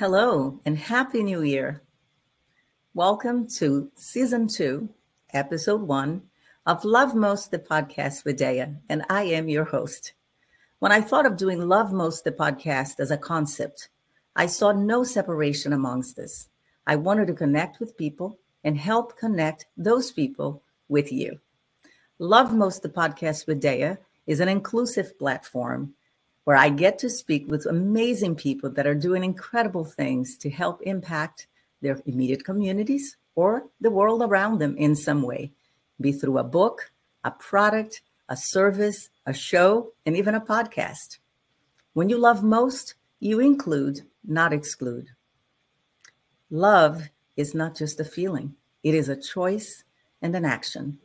Hello 0.00 0.58
and 0.64 0.78
Happy 0.78 1.22
New 1.22 1.42
Year. 1.42 1.82
Welcome 2.94 3.46
to 3.58 3.90
Season 3.96 4.48
2, 4.48 4.88
Episode 5.34 5.82
1 5.82 6.22
of 6.64 6.86
Love 6.86 7.14
Most, 7.14 7.50
the 7.50 7.58
podcast 7.58 8.24
with 8.24 8.38
Dea, 8.38 8.64
and 8.88 9.04
I 9.10 9.24
am 9.24 9.50
your 9.50 9.64
host. 9.64 10.14
When 10.78 10.90
I 10.90 11.02
thought 11.02 11.26
of 11.26 11.36
doing 11.36 11.68
Love 11.68 11.92
Most, 11.92 12.24
the 12.24 12.32
podcast 12.32 12.98
as 12.98 13.10
a 13.10 13.18
concept, 13.18 13.90
I 14.36 14.46
saw 14.46 14.72
no 14.72 15.04
separation 15.04 15.74
amongst 15.74 16.18
us. 16.18 16.48
I 16.86 16.96
wanted 16.96 17.26
to 17.26 17.34
connect 17.34 17.78
with 17.78 17.98
people 17.98 18.38
and 18.64 18.78
help 18.78 19.18
connect 19.18 19.66
those 19.76 20.12
people 20.12 20.62
with 20.88 21.12
you. 21.12 21.38
Love 22.18 22.54
Most, 22.54 22.80
the 22.80 22.88
podcast 22.88 23.46
with 23.46 23.60
Dea 23.60 23.98
is 24.26 24.40
an 24.40 24.48
inclusive 24.48 25.18
platform 25.18 25.92
where 26.44 26.56
I 26.56 26.68
get 26.68 26.98
to 27.00 27.10
speak 27.10 27.50
with 27.50 27.66
amazing 27.66 28.34
people 28.34 28.70
that 28.70 28.86
are 28.86 28.94
doing 28.94 29.24
incredible 29.24 29.84
things 29.84 30.36
to 30.38 30.50
help 30.50 30.82
impact 30.82 31.46
their 31.80 32.00
immediate 32.06 32.44
communities 32.44 33.16
or 33.34 33.64
the 33.80 33.90
world 33.90 34.22
around 34.22 34.58
them 34.58 34.76
in 34.76 34.96
some 34.96 35.22
way, 35.22 35.52
be 36.00 36.12
through 36.12 36.38
a 36.38 36.44
book, 36.44 36.92
a 37.24 37.30
product, 37.30 38.02
a 38.28 38.36
service, 38.36 39.08
a 39.26 39.32
show, 39.32 39.92
and 40.06 40.16
even 40.16 40.34
a 40.34 40.40
podcast. 40.40 41.18
When 41.92 42.08
you 42.08 42.18
love 42.18 42.42
most, 42.42 42.94
you 43.18 43.40
include, 43.40 44.02
not 44.24 44.52
exclude. 44.52 45.08
Love 46.50 47.10
is 47.36 47.54
not 47.54 47.76
just 47.76 48.00
a 48.00 48.04
feeling, 48.04 48.54
it 48.82 48.94
is 48.94 49.08
a 49.08 49.16
choice 49.20 49.84
and 50.22 50.34
an 50.34 50.44
action. 50.44 50.98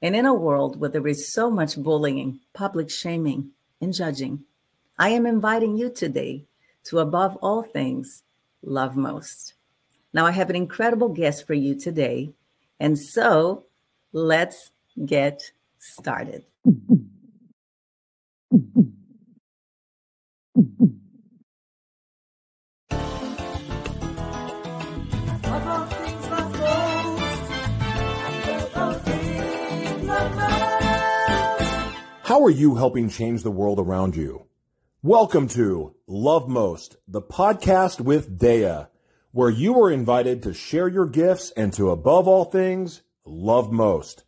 And 0.00 0.16
in 0.16 0.26
a 0.26 0.34
world 0.34 0.80
where 0.80 0.90
there 0.90 1.06
is 1.06 1.32
so 1.32 1.50
much 1.50 1.76
bullying, 1.76 2.40
public 2.52 2.90
shaming, 2.90 3.50
and 3.80 3.94
judging, 3.94 4.44
I 4.98 5.08
am 5.10 5.26
inviting 5.26 5.76
you 5.78 5.90
today 5.90 6.44
to, 6.84 6.98
above 6.98 7.36
all 7.36 7.62
things, 7.62 8.22
love 8.62 8.96
most. 8.96 9.54
Now, 10.12 10.26
I 10.26 10.32
have 10.32 10.50
an 10.50 10.56
incredible 10.56 11.08
guest 11.08 11.46
for 11.46 11.54
you 11.54 11.74
today. 11.74 12.34
And 12.78 12.98
so 12.98 13.64
let's 14.12 14.70
get 15.04 15.52
started. 15.78 16.44
How 32.24 32.42
are 32.44 32.50
you 32.50 32.74
helping 32.74 33.08
change 33.08 33.42
the 33.42 33.50
world 33.50 33.78
around 33.78 34.16
you? 34.16 34.46
Welcome 35.04 35.48
to 35.48 35.96
Love 36.06 36.48
Most, 36.48 36.96
the 37.08 37.20
podcast 37.20 38.00
with 38.00 38.38
Dea, 38.38 38.84
where 39.32 39.50
you 39.50 39.82
are 39.82 39.90
invited 39.90 40.44
to 40.44 40.54
share 40.54 40.86
your 40.86 41.06
gifts 41.06 41.50
and 41.56 41.72
to, 41.72 41.90
above 41.90 42.28
all 42.28 42.44
things, 42.44 43.02
love 43.24 43.72
most. 43.72 44.22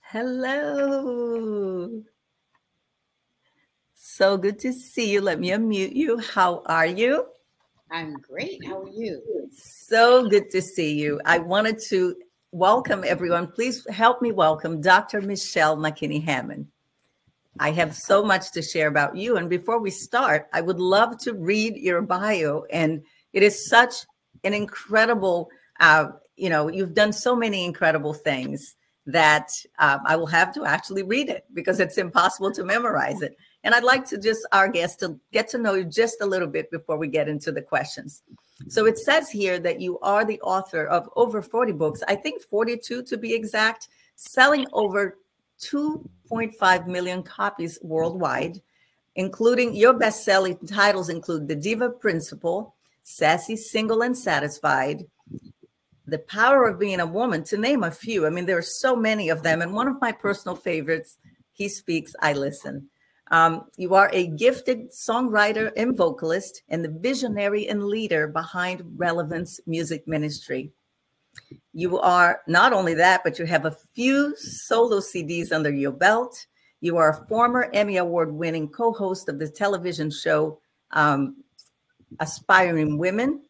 Hello. 0.00 2.02
So 3.94 4.36
good 4.36 4.58
to 4.60 4.72
see 4.72 5.10
you. 5.10 5.20
Let 5.20 5.40
me 5.40 5.50
unmute 5.50 5.94
you. 5.94 6.18
How 6.18 6.62
are 6.66 6.86
you? 6.86 7.26
I'm 7.90 8.14
great. 8.14 8.64
How 8.64 8.82
are 8.82 8.88
you? 8.88 9.50
So 9.52 10.28
good 10.28 10.50
to 10.50 10.62
see 10.62 10.94
you. 10.94 11.20
I 11.24 11.38
wanted 11.38 11.80
to 11.88 12.14
welcome 12.52 13.02
everyone. 13.04 13.48
Please 13.48 13.84
help 13.90 14.22
me 14.22 14.30
welcome 14.30 14.80
Dr. 14.80 15.20
Michelle 15.20 15.76
McKinney 15.76 16.22
Hammond. 16.22 16.68
I 17.58 17.72
have 17.72 17.94
so 17.94 18.24
much 18.24 18.52
to 18.52 18.62
share 18.62 18.88
about 18.88 19.16
you. 19.16 19.36
And 19.36 19.50
before 19.50 19.80
we 19.80 19.90
start, 19.90 20.48
I 20.52 20.60
would 20.60 20.80
love 20.80 21.18
to 21.18 21.34
read 21.34 21.76
your 21.76 22.02
bio. 22.02 22.64
And 22.70 23.02
it 23.32 23.42
is 23.42 23.68
such 23.68 23.94
an 24.44 24.54
incredible, 24.54 25.50
uh, 25.80 26.08
you 26.36 26.48
know, 26.48 26.68
you've 26.68 26.94
done 26.94 27.12
so 27.12 27.34
many 27.34 27.64
incredible 27.64 28.14
things 28.14 28.76
that 29.06 29.50
um, 29.78 30.00
I 30.06 30.16
will 30.16 30.26
have 30.26 30.52
to 30.54 30.64
actually 30.64 31.02
read 31.02 31.28
it 31.28 31.44
because 31.52 31.78
it's 31.78 31.98
impossible 31.98 32.52
to 32.52 32.64
memorize 32.64 33.20
it. 33.20 33.36
And 33.62 33.74
I'd 33.74 33.84
like 33.84 34.06
to 34.06 34.18
just 34.18 34.46
our 34.52 34.68
guests 34.68 34.96
to 34.98 35.18
get 35.32 35.48
to 35.50 35.58
know 35.58 35.74
you 35.74 35.84
just 35.84 36.20
a 36.20 36.26
little 36.26 36.48
bit 36.48 36.70
before 36.70 36.96
we 36.96 37.08
get 37.08 37.28
into 37.28 37.52
the 37.52 37.62
questions. 37.62 38.22
So 38.68 38.86
it 38.86 38.98
says 38.98 39.30
here 39.30 39.58
that 39.58 39.80
you 39.80 39.98
are 40.00 40.24
the 40.24 40.40
author 40.40 40.86
of 40.86 41.10
over 41.16 41.42
40 41.42 41.72
books, 41.72 42.02
I 42.08 42.14
think 42.14 42.42
42 42.42 43.02
to 43.02 43.16
be 43.16 43.34
exact, 43.34 43.88
selling 44.16 44.66
over 44.72 45.18
2.5 45.60 46.86
million 46.86 47.22
copies 47.22 47.78
worldwide, 47.82 48.60
including 49.16 49.74
your 49.74 49.94
best-selling 49.94 50.58
titles 50.66 51.08
include 51.08 51.48
The 51.48 51.56
Diva 51.56 51.90
Principle, 51.90 52.73
sassy, 53.04 53.54
single, 53.54 54.02
and 54.02 54.18
satisfied, 54.18 55.04
the 56.06 56.18
power 56.18 56.66
of 56.66 56.80
being 56.80 57.00
a 57.00 57.06
woman, 57.06 57.44
to 57.44 57.56
name 57.56 57.84
a 57.84 57.90
few. 57.90 58.26
I 58.26 58.30
mean, 58.30 58.46
there 58.46 58.58
are 58.58 58.62
so 58.62 58.96
many 58.96 59.28
of 59.28 59.42
them. 59.42 59.62
And 59.62 59.72
one 59.72 59.86
of 59.86 60.00
my 60.00 60.10
personal 60.10 60.56
favorites, 60.56 61.16
He 61.52 61.68
Speaks, 61.68 62.14
I 62.20 62.32
Listen. 62.32 62.88
Um, 63.30 63.64
you 63.76 63.94
are 63.94 64.10
a 64.12 64.26
gifted 64.26 64.90
songwriter 64.90 65.70
and 65.76 65.96
vocalist, 65.96 66.62
and 66.68 66.84
the 66.84 66.90
visionary 67.00 67.68
and 67.68 67.84
leader 67.84 68.26
behind 68.26 68.82
Relevance 68.96 69.60
Music 69.66 70.06
Ministry. 70.06 70.72
You 71.72 71.98
are 72.00 72.42
not 72.46 72.72
only 72.72 72.94
that, 72.94 73.22
but 73.24 73.38
you 73.38 73.46
have 73.46 73.64
a 73.64 73.76
few 73.94 74.36
solo 74.36 75.00
CDs 75.00 75.52
under 75.52 75.70
your 75.70 75.92
belt. 75.92 76.46
You 76.80 76.98
are 76.98 77.10
a 77.10 77.26
former 77.28 77.70
Emmy 77.72 77.96
Award 77.96 78.32
winning 78.32 78.68
co 78.68 78.92
host 78.92 79.28
of 79.28 79.38
the 79.38 79.48
television 79.48 80.10
show 80.10 80.60
um, 80.92 81.43
aspiring 82.20 82.98
women. 82.98 83.42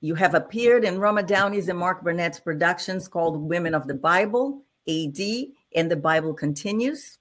You 0.00 0.14
have 0.14 0.34
appeared 0.34 0.84
in 0.84 0.98
Roma 0.98 1.22
Downey's 1.22 1.68
and 1.68 1.78
Mark 1.78 2.02
Burnett's 2.02 2.40
productions 2.40 3.08
called 3.08 3.40
Women 3.40 3.74
of 3.74 3.86
the 3.86 3.94
Bible, 3.94 4.62
AD, 4.88 5.18
and 5.74 5.90
the 5.90 5.96
Bible 5.96 6.34
Continues. 6.34 7.18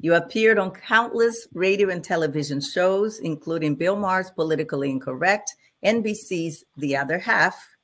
You 0.00 0.14
appeared 0.14 0.58
on 0.58 0.70
countless 0.70 1.46
radio 1.52 1.90
and 1.90 2.02
television 2.02 2.60
shows, 2.60 3.18
including 3.18 3.74
Bill 3.74 3.96
Maher's 3.96 4.30
Politically 4.30 4.90
Incorrect, 4.90 5.54
NBC's 5.84 6.64
The 6.76 6.96
Other 6.96 7.18
Half, 7.18 7.76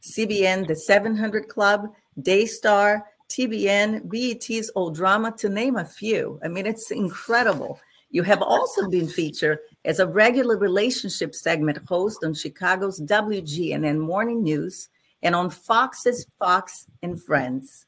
CBN 0.00 0.66
The 0.66 0.76
700 0.76 1.48
Club, 1.48 1.92
Daystar, 2.20 3.04
TBN, 3.28 4.08
BET's 4.08 4.70
Old 4.74 4.94
Drama, 4.94 5.32
to 5.38 5.48
name 5.48 5.76
a 5.76 5.84
few. 5.84 6.40
I 6.44 6.48
mean, 6.48 6.66
it's 6.66 6.90
incredible. 6.90 7.80
You 8.12 8.22
have 8.24 8.42
also 8.42 8.88
been 8.88 9.08
featured 9.08 9.60
as 9.86 9.98
a 9.98 10.06
regular 10.06 10.58
relationship 10.58 11.34
segment 11.34 11.78
host 11.88 12.22
on 12.22 12.34
Chicago's 12.34 13.00
WGN 13.00 13.98
Morning 13.98 14.42
News 14.42 14.90
and 15.22 15.34
on 15.34 15.48
Fox's 15.48 16.26
Fox 16.38 16.86
and 17.02 17.20
Friends. 17.20 17.86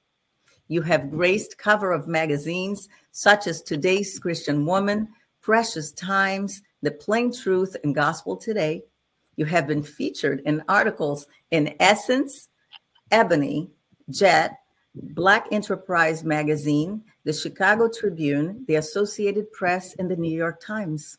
You 0.69 0.81
have 0.81 1.11
graced 1.11 1.59
cover 1.59 1.93
of 1.93 2.09
magazines 2.09 2.89
such 3.13 3.47
as 3.47 3.61
Today's 3.61 4.19
Christian 4.19 4.65
Woman, 4.65 5.09
Precious 5.43 5.93
Times, 5.93 6.63
The 6.81 6.93
Plain 6.93 7.31
Truth, 7.31 7.77
and 7.85 7.95
Gospel 7.95 8.35
Today. 8.35 8.83
You 9.37 9.45
have 9.45 9.67
been 9.67 9.83
featured 9.83 10.41
in 10.47 10.65
articles 10.69 11.27
in 11.51 11.75
Essence, 11.81 12.49
Ebony, 13.11 13.69
Jet, 14.09 14.59
Black 14.95 15.49
Enterprise 15.53 16.25
Magazine, 16.25 17.03
the 17.25 17.33
Chicago 17.33 17.89
Tribune, 17.89 18.65
the 18.69 18.77
Associated 18.77 19.51
Press, 19.53 19.95
and 19.99 20.11
the 20.11 20.17
New 20.17 20.35
York 20.35 20.61
Times. 20.61 21.19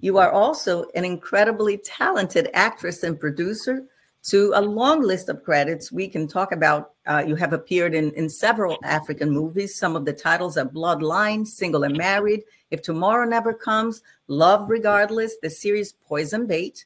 You 0.00 0.18
are 0.18 0.30
also 0.30 0.86
an 0.94 1.04
incredibly 1.04 1.78
talented 1.78 2.50
actress 2.52 3.02
and 3.02 3.18
producer 3.18 3.86
to 4.24 4.52
a 4.54 4.60
long 4.60 5.02
list 5.02 5.28
of 5.28 5.42
credits. 5.42 5.90
We 5.90 6.08
can 6.08 6.28
talk 6.28 6.52
about, 6.52 6.92
uh, 7.06 7.24
you 7.26 7.36
have 7.36 7.52
appeared 7.52 7.94
in, 7.94 8.12
in 8.12 8.28
several 8.28 8.76
African 8.82 9.30
movies. 9.30 9.78
Some 9.78 9.96
of 9.96 10.04
the 10.04 10.12
titles 10.12 10.58
are 10.58 10.66
Bloodline, 10.66 11.46
Single 11.46 11.84
and 11.84 11.96
Married, 11.96 12.42
If 12.70 12.82
Tomorrow 12.82 13.26
Never 13.26 13.54
Comes, 13.54 14.02
Love 14.26 14.68
Regardless, 14.68 15.36
the 15.40 15.48
series 15.48 15.94
Poison 16.06 16.46
Bait, 16.46 16.84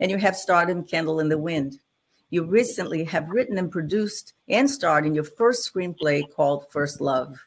and 0.00 0.10
you 0.10 0.16
have 0.16 0.34
starred 0.34 0.70
in 0.70 0.82
Candle 0.82 1.20
in 1.20 1.28
the 1.28 1.38
Wind. 1.38 1.78
You 2.30 2.44
recently 2.44 3.04
have 3.04 3.30
written 3.30 3.56
and 3.58 3.70
produced 3.70 4.34
and 4.48 4.70
starred 4.70 5.06
in 5.06 5.14
your 5.14 5.24
first 5.24 5.72
screenplay 5.72 6.22
called 6.30 6.70
First 6.70 7.00
Love. 7.00 7.38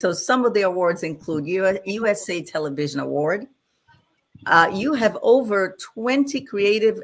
So 0.00 0.12
some 0.12 0.44
of 0.44 0.54
the 0.54 0.62
awards 0.62 1.02
include 1.02 1.46
USA 1.46 2.42
Television 2.42 3.00
Award, 3.00 3.46
Uh, 4.46 4.70
you 4.72 4.94
have 4.94 5.18
over 5.20 5.76
20 5.94 6.40
creative 6.42 7.02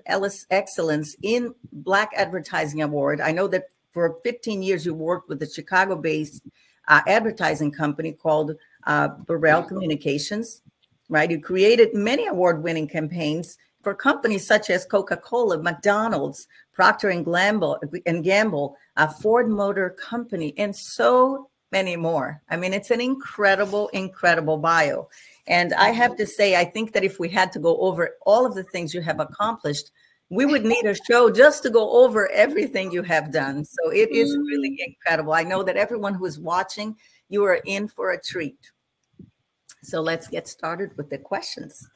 excellence 0.51 1.17
in 1.23 1.53
Black 1.73 2.13
Advertising 2.17 2.83
Award. 2.83 3.21
I 3.21 3.33
know 3.33 3.49
that 3.49 3.65
for 3.91 4.21
15 4.23 4.63
years 4.63 4.87
you 4.87 4.95
worked 4.95 5.29
with 5.29 5.43
a 5.43 5.51
Chicago-based 5.51 6.43
uh, 6.87 7.01
advertising 7.09 7.73
company 7.73 8.13
called 8.13 8.55
uh, 8.87 9.09
Burrell 9.27 9.65
Communications, 9.65 10.63
right? 11.09 11.29
You 11.29 11.41
created 11.41 11.93
many 11.93 12.29
award-winning 12.29 12.87
campaigns 12.87 13.59
for 13.85 13.95
companies 13.95 14.47
such 14.47 14.71
as 14.71 14.85
Coca-Cola, 14.85 15.63
McDonald's, 15.63 16.49
Procter 16.73 17.11
and 17.11 17.25
Gamble, 17.25 17.79
and 18.07 18.25
Gamble, 18.25 18.77
uh, 18.97 19.07
Ford 19.07 19.49
Motor 19.49 19.91
Company, 19.91 20.55
and 20.57 20.75
so 20.75 21.49
many 21.71 21.97
more. 21.97 22.41
I 22.49 22.57
mean, 22.57 22.73
it's 22.73 22.91
an 22.91 23.01
incredible, 23.01 23.89
incredible 23.89 24.59
bio. 24.59 25.09
And 25.47 25.75
I 25.75 25.91
have 25.91 26.17
to 26.17 26.27
say, 26.27 26.57
I 26.57 26.65
think 26.65 26.93
that 26.93 27.05
if 27.05 27.19
we 27.19 27.29
had 27.29 27.53
to 27.53 27.59
go 27.59 27.77
over 27.79 28.17
all 28.25 28.47
of 28.47 28.55
the 28.55 28.65
things 28.65 28.95
you 28.95 29.03
have 29.03 29.21
accomplished, 29.21 29.91
we 30.31 30.47
would 30.47 30.65
need 30.65 30.85
a 30.87 30.95
show 30.95 31.31
just 31.31 31.63
to 31.65 31.71
go 31.71 31.91
over 32.03 32.31
everything 32.31 32.91
you 32.91 33.03
have 33.03 33.31
done. 33.31 33.65
So 33.65 33.91
it 33.91 34.11
is 34.11 34.37
really 34.37 34.71
mm. 34.71 34.87
incredible. 34.87 35.33
I 35.33 35.45
know 35.45 35.63
that 35.63 35.77
everyone 35.77 36.15
who 36.15 36.25
is 36.25 36.41
watching, 36.41 36.97
you 37.29 37.45
are 37.45 37.61
in 37.67 37.89
for 37.89 38.13
a 38.13 38.21
treat. 38.21 38.59
So 39.83 40.01
let's 40.01 40.29
get 40.29 40.49
started 40.49 40.97
with 40.97 41.11
the 41.11 41.19
questions. 41.19 41.89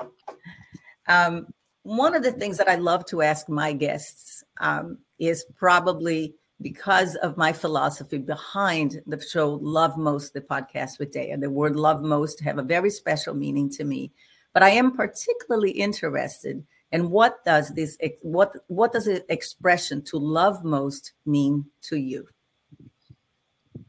Um, 1.07 1.47
one 1.83 2.15
of 2.15 2.23
the 2.23 2.33
things 2.33 2.59
that 2.59 2.69
I 2.69 2.77
love 2.77 3.05
to 3.07 3.23
ask 3.23 3.49
my 3.49 3.73
guests 3.73 4.43
um, 4.61 4.99
is 5.19 5.45
probably 5.57 6.35
because 6.61 7.15
of 7.17 7.37
my 7.37 7.53
philosophy 7.53 8.19
behind 8.19 9.01
the 9.07 9.21
show 9.21 9.55
Love 9.63 9.97
Most, 9.97 10.35
the 10.35 10.41
podcast 10.41 10.99
with 10.99 11.13
Dea. 11.13 11.37
The 11.37 11.51
word 11.51 11.77
love 11.77 12.03
most 12.03 12.41
have 12.41 12.59
a 12.59 12.63
very 12.63 12.91
special 12.91 13.35
meaning 13.35 13.71
to 13.71 13.85
me. 13.85 14.11
But 14.53 14.63
I 14.63 14.71
am 14.71 14.97
particularly 14.97 15.71
interested 15.71 16.65
in 16.91 17.11
what 17.11 17.45
does 17.45 17.71
this 17.75 17.97
what 18.23 18.55
what 18.67 18.93
does 18.93 19.05
the 19.05 19.25
expression 19.33 20.03
to 20.03 20.17
love 20.17 20.65
most 20.65 21.13
mean 21.27 21.67
to 21.83 21.97
you? 21.97 22.27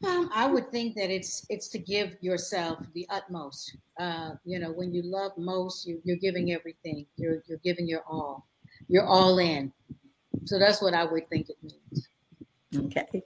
Um, 0.06 0.30
I 0.34 0.48
would 0.48 0.72
think 0.72 0.96
that 0.96 1.10
it's 1.10 1.46
it's 1.50 1.68
to 1.70 1.80
give 1.80 2.16
yourself 2.22 2.80
the 2.94 3.06
utmost. 3.10 3.76
Uh, 4.00 4.32
you 4.46 4.60
know, 4.60 4.72
when 4.72 4.94
you 4.94 5.02
love 5.04 5.34
most, 5.38 5.86
you, 5.86 6.02
you're 6.04 6.18
giving 6.18 6.54
everything. 6.54 7.06
You're 7.18 7.44
you're 7.48 7.60
giving 7.60 7.88
your 7.88 8.04
all. 8.08 8.48
You're 8.88 9.06
all 9.06 9.40
in. 9.40 9.74
So 10.46 10.58
that's 10.58 10.82
what 10.82 10.94
I 10.94 11.04
would 11.04 11.28
think 11.28 11.50
it 11.50 11.58
means. 11.62 12.10
Okay. 12.76 13.24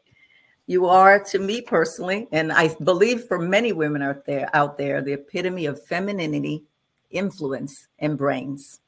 You 0.65 0.87
are 0.87 1.21
to 1.25 1.39
me 1.39 1.61
personally, 1.61 2.27
and 2.31 2.51
I 2.51 2.73
believe 2.83 3.25
for 3.25 3.37
many 3.37 3.73
women 3.73 4.01
out 4.01 4.25
there 4.25 4.49
out 4.53 4.77
there, 4.77 5.01
the 5.01 5.13
epitome 5.13 5.65
of 5.65 5.85
femininity, 5.85 6.63
influence, 7.11 7.87
and 7.99 8.17
brains. 8.17 8.79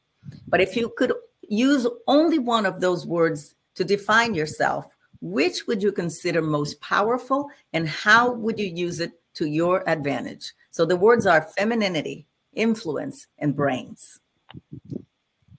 But 0.47 0.61
if 0.61 0.75
you 0.75 0.91
could 0.97 1.13
use 1.47 1.85
only 2.07 2.39
one 2.39 2.65
of 2.65 2.81
those 2.81 3.05
words 3.05 3.53
to 3.75 3.83
define 3.83 4.33
yourself, 4.33 4.94
which 5.25 5.65
would 5.65 5.81
you 5.81 5.91
consider 5.91 6.39
most 6.39 6.79
powerful 6.81 7.49
and 7.73 7.89
how 7.89 8.31
would 8.31 8.59
you 8.59 8.67
use 8.67 8.99
it 8.99 9.11
to 9.33 9.47
your 9.47 9.83
advantage? 9.89 10.53
So 10.69 10.85
the 10.85 10.95
words 10.95 11.25
are 11.25 11.41
femininity, 11.57 12.27
influence, 12.53 13.25
and 13.39 13.55
brains. 13.55 14.19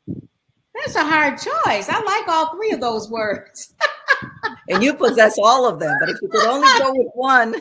That's 0.07 0.95
a 0.95 1.03
hard 1.03 1.37
choice. 1.37 1.89
I 1.89 2.01
like 2.01 2.29
all 2.29 2.55
three 2.55 2.71
of 2.71 2.81
those 2.81 3.11
words. 3.11 3.75
and 4.69 4.85
you 4.85 4.95
possess 4.95 5.37
all 5.37 5.67
of 5.67 5.81
them. 5.81 5.97
But 5.99 6.11
if 6.11 6.23
you 6.23 6.29
could 6.29 6.47
only 6.47 6.69
go 6.79 6.93
with 6.93 7.09
one, 7.15 7.57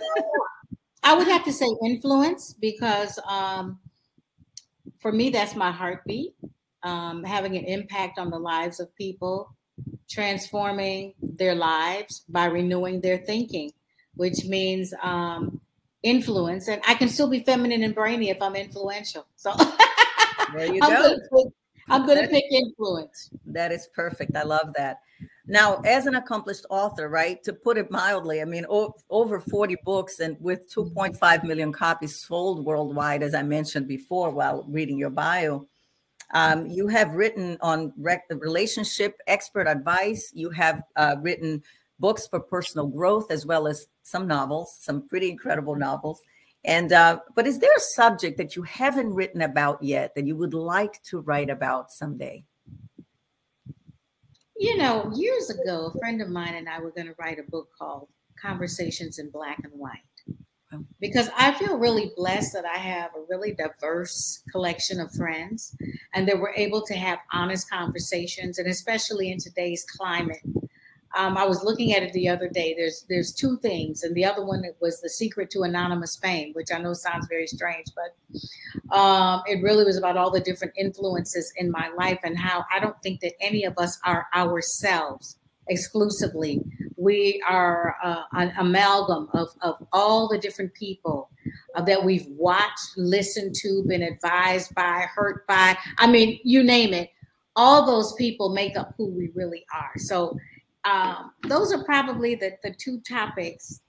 I 1.03 1.17
would 1.17 1.27
have 1.27 1.43
to 1.45 1.51
say 1.51 1.65
influence 1.83 2.53
because 2.53 3.17
um, 3.27 3.79
for 4.99 5.11
me, 5.11 5.31
that's 5.31 5.55
my 5.55 5.71
heartbeat. 5.71 6.35
Um, 6.83 7.23
having 7.23 7.57
an 7.57 7.65
impact 7.65 8.19
on 8.19 8.29
the 8.29 8.37
lives 8.37 8.79
of 8.79 8.95
people, 8.95 9.55
transforming 10.07 11.15
their 11.37 11.55
lives 11.55 12.23
by 12.29 12.45
renewing 12.45 13.01
their 13.01 13.17
thinking, 13.17 13.71
which 14.15 14.45
means 14.45 14.93
um, 15.01 15.59
influence. 16.03 16.67
And 16.67 16.81
I 16.87 16.95
can 16.95 17.09
still 17.09 17.29
be 17.29 17.41
feminine 17.41 17.83
and 17.83 17.95
brainy 17.95 18.29
if 18.29 18.41
I'm 18.41 18.55
influential. 18.55 19.27
So 19.35 19.53
there 20.53 20.73
you 20.73 20.79
I'm 20.83 21.19
go. 21.31 21.51
I'm 21.87 22.05
going 22.07 22.21
to 22.21 22.27
pick 22.27 22.45
influence. 22.51 23.29
That 23.45 23.71
is 23.71 23.87
perfect. 23.93 24.35
I 24.35 24.43
love 24.43 24.73
that. 24.75 25.01
Now, 25.47 25.81
as 25.85 26.07
an 26.07 26.15
accomplished 26.15 26.65
author, 26.71 27.09
right, 27.09 27.43
to 27.43 27.53
put 27.53 27.77
it 27.77 27.91
mildly, 27.91 28.41
I 28.41 28.45
mean, 28.45 28.65
o- 28.67 28.95
over 29.11 29.39
40 29.39 29.77
books 29.85 30.19
and 30.19 30.35
with 30.39 30.73
2.5 30.73 31.43
million 31.43 31.71
copies 31.71 32.19
sold 32.19 32.65
worldwide, 32.65 33.21
as 33.21 33.35
I 33.35 33.43
mentioned 33.43 33.87
before 33.87 34.31
while 34.31 34.65
reading 34.67 34.97
your 34.97 35.11
bio, 35.11 35.67
um, 36.33 36.67
you 36.67 36.87
have 36.87 37.13
written 37.13 37.57
on 37.61 37.93
rec- 37.97 38.25
relationship 38.29 39.17
expert 39.27 39.67
advice. 39.67 40.31
You 40.33 40.49
have 40.51 40.83
uh, 40.95 41.15
written 41.21 41.63
books 41.99 42.27
for 42.27 42.39
personal 42.39 42.87
growth 42.87 43.31
as 43.31 43.45
well 43.45 43.67
as 43.67 43.87
some 44.03 44.27
novels, 44.27 44.77
some 44.81 45.07
pretty 45.07 45.29
incredible 45.29 45.75
novels. 45.75 46.21
And 46.63 46.91
uh, 46.91 47.19
but 47.35 47.45
is 47.45 47.59
there 47.59 47.75
a 47.77 47.79
subject 47.79 48.37
that 48.37 48.55
you 48.55 48.63
haven't 48.63 49.13
written 49.13 49.41
about 49.43 49.81
yet 49.83 50.15
that 50.15 50.25
you 50.25 50.35
would 50.35 50.55
like 50.55 51.01
to 51.03 51.19
write 51.19 51.49
about 51.49 51.91
someday? 51.91 52.43
You 54.57 54.77
know, 54.77 55.11
years 55.13 55.49
ago, 55.49 55.91
a 55.93 55.99
friend 55.99 56.21
of 56.21 56.29
mine 56.29 56.55
and 56.55 56.67
I 56.67 56.79
were 56.79 56.91
going 56.91 57.07
to 57.07 57.15
write 57.19 57.39
a 57.39 57.51
book 57.51 57.69
called 57.77 58.07
Conversations 58.41 59.19
in 59.19 59.29
Black 59.29 59.59
and 59.63 59.73
White 59.73 59.99
because 60.99 61.29
I 61.37 61.51
feel 61.53 61.77
really 61.77 62.11
blessed 62.15 62.53
that 62.53 62.65
I 62.65 62.77
have 62.77 63.11
a 63.15 63.25
really 63.29 63.53
diverse 63.53 64.43
collection 64.51 64.99
of 64.99 65.11
friends 65.11 65.75
and 66.13 66.27
that 66.27 66.39
we're 66.39 66.53
able 66.53 66.81
to 66.87 66.93
have 66.95 67.19
honest 67.31 67.69
conversations. 67.69 68.57
And 68.57 68.67
especially 68.67 69.31
in 69.31 69.37
today's 69.39 69.85
climate, 69.85 70.41
um, 71.15 71.37
I 71.37 71.45
was 71.45 71.63
looking 71.63 71.93
at 71.93 72.03
it 72.03 72.11
the 72.11 72.27
other 72.27 72.49
day. 72.49 72.73
There's 72.77 73.05
there's 73.07 73.33
two 73.33 73.57
things, 73.59 74.03
and 74.03 74.13
the 74.15 74.25
other 74.25 74.45
one 74.45 74.63
was 74.81 74.99
the 74.99 75.09
secret 75.09 75.49
to 75.51 75.61
anonymous 75.61 76.17
fame, 76.21 76.51
which 76.53 76.73
I 76.73 76.77
know 76.77 76.91
sounds 76.93 77.27
very 77.29 77.47
strange, 77.47 77.87
but 77.95 78.93
um, 78.93 79.41
it 79.47 79.63
really 79.63 79.85
was 79.85 79.97
about 79.97 80.17
all 80.17 80.29
the 80.29 80.41
different 80.41 80.73
influences 80.77 81.53
in 81.55 81.71
my 81.71 81.89
life 81.97 82.19
and 82.23 82.37
how 82.37 82.65
I 82.69 82.79
don't 82.81 83.01
think 83.01 83.21
that 83.21 83.33
any 83.39 83.63
of 83.63 83.77
us 83.77 83.97
are 84.03 84.27
ourselves 84.35 85.37
exclusively. 85.67 86.61
We 86.97 87.43
are 87.47 87.95
uh, 88.03 88.23
an 88.33 88.53
amalgam 88.57 89.29
of, 89.33 89.49
of 89.61 89.85
all 89.91 90.27
the 90.27 90.37
different 90.37 90.73
people 90.73 91.29
uh, 91.75 91.81
that 91.83 92.03
we've 92.03 92.27
watched, 92.27 92.97
listened 92.97 93.55
to, 93.55 93.83
been 93.87 94.03
advised 94.03 94.73
by, 94.75 95.05
hurt 95.13 95.45
by. 95.47 95.77
I 95.99 96.07
mean, 96.07 96.39
you 96.43 96.63
name 96.63 96.93
it. 96.93 97.09
All 97.55 97.85
those 97.85 98.13
people 98.13 98.49
make 98.49 98.77
up 98.77 98.93
who 98.97 99.07
we 99.07 99.31
really 99.33 99.65
are. 99.73 99.91
So 99.97 100.37
um, 100.85 101.31
those 101.47 101.73
are 101.73 101.83
probably 101.83 102.35
the, 102.35 102.57
the 102.63 102.73
two 102.73 102.99
topics 103.01 103.81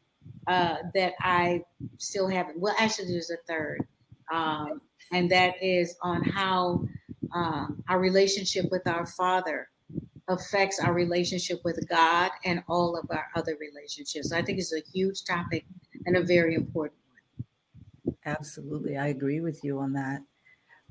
uh, 0.47 0.77
that 0.95 1.15
I 1.21 1.63
still 1.99 2.29
haven't. 2.29 2.59
Well, 2.59 2.75
actually, 2.79 3.09
there's 3.09 3.31
a 3.31 3.37
third, 3.49 3.87
um, 4.33 4.81
and 5.13 5.31
that 5.31 5.55
is 5.63 5.97
on 6.03 6.23
how 6.23 6.87
um, 7.35 7.83
our 7.89 7.99
relationship 7.99 8.67
with 8.71 8.87
our 8.87 9.07
Father 9.07 9.69
affects 10.29 10.81
our 10.81 10.93
relationship 10.93 11.61
with 11.65 11.89
God 11.89 12.31
and 12.45 12.63
all 12.69 12.97
of 12.97 13.07
our 13.11 13.27
other 13.35 13.57
relationships. 13.61 14.33
I 14.33 14.43
think 14.43 14.59
it's 14.59 14.73
a 14.73 14.83
huge 14.93 15.25
topic 15.25 15.65
and 16.05 16.17
a 16.17 16.23
very 16.23 16.55
important 16.55 16.99
one. 17.35 18.17
Absolutely. 18.25 18.97
I 18.97 19.09
agree 19.09 19.41
with 19.41 19.63
you 19.63 19.79
on 19.79 19.93
that. 19.93 20.23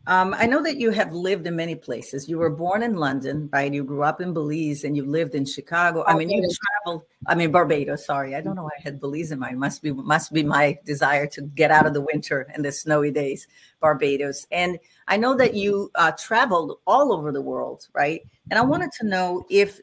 Um, 0.08 0.36
I 0.38 0.46
know 0.46 0.62
that 0.62 0.78
you 0.78 0.92
have 0.92 1.14
lived 1.14 1.48
in 1.48 1.56
many 1.56 1.74
places. 1.74 2.30
You 2.30 2.38
were 2.38 2.52
born 2.52 2.84
in 2.84 2.94
London, 2.94 3.50
right? 3.52 3.74
You 3.74 3.84
grew 3.84 4.04
up 4.04 4.22
in 4.22 4.34
Belize 4.34 4.84
and 4.84 4.96
you 4.96 5.04
lived 5.04 5.34
in 5.34 5.46
Chicago. 5.46 6.04
I 6.06 6.16
mean, 6.16 6.30
you 6.30 6.48
traveled, 6.84 7.06
I 7.26 7.34
mean, 7.34 7.52
Barbados, 7.52 8.06
sorry. 8.06 8.36
I 8.36 8.42
don't 8.42 8.56
know 8.56 8.64
why 8.64 8.78
I 8.78 8.82
had 8.84 9.00
Belize 9.00 9.32
in 9.32 9.40
mind. 9.40 9.60
Must 9.60 9.82
be, 9.82 9.92
must 9.92 10.32
be 10.32 10.44
my 10.44 10.78
desire 10.86 11.26
to 11.28 11.42
get 11.42 11.72
out 11.72 11.88
of 11.88 11.96
the 11.96 12.02
winter 12.02 12.48
and 12.54 12.64
the 12.64 12.72
snowy 12.72 13.10
days, 13.10 13.48
Barbados. 13.80 14.46
And 14.52 14.78
I 15.08 15.18
know 15.18 15.36
that 15.38 15.56
you 15.56 15.90
uh, 15.96 16.12
traveled 16.12 16.78
all 16.86 17.12
over 17.12 17.32
the 17.32 17.42
world, 17.42 17.88
right? 17.94 18.22
And 18.52 18.60
I 18.60 18.64
wanted 18.64 18.92
to 19.00 19.08
know 19.08 19.46
if, 19.50 19.80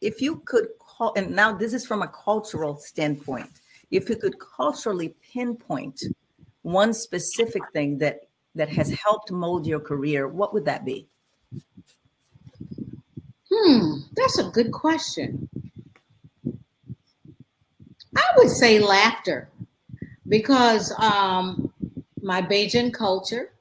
if 0.00 0.22
you 0.22 0.36
could 0.46 0.68
call, 0.78 1.12
and 1.16 1.36
now 1.36 1.52
this 1.52 1.74
is 1.74 1.86
from 1.86 2.00
a 2.00 2.08
cultural 2.08 2.78
standpoint, 2.78 3.60
if 3.90 4.08
you 4.08 4.16
could 4.16 4.36
culturally 4.38 5.14
pinpoint 5.34 6.02
one 6.62 6.94
specific 6.94 7.62
thing 7.74 7.98
that 7.98 8.20
that 8.54 8.68
has 8.68 8.90
helped 8.90 9.30
mold 9.30 9.66
your 9.66 9.80
career, 9.80 10.28
what 10.28 10.52
would 10.52 10.64
that 10.64 10.84
be? 10.84 11.06
Hmm, 13.52 13.98
that's 14.14 14.38
a 14.38 14.50
good 14.50 14.72
question. 14.72 15.48
I 18.16 18.22
would 18.36 18.50
say 18.50 18.78
laughter 18.80 19.48
because 20.28 20.92
um, 20.98 21.72
my 22.22 22.42
Bajan 22.42 22.92
culture 22.92 23.52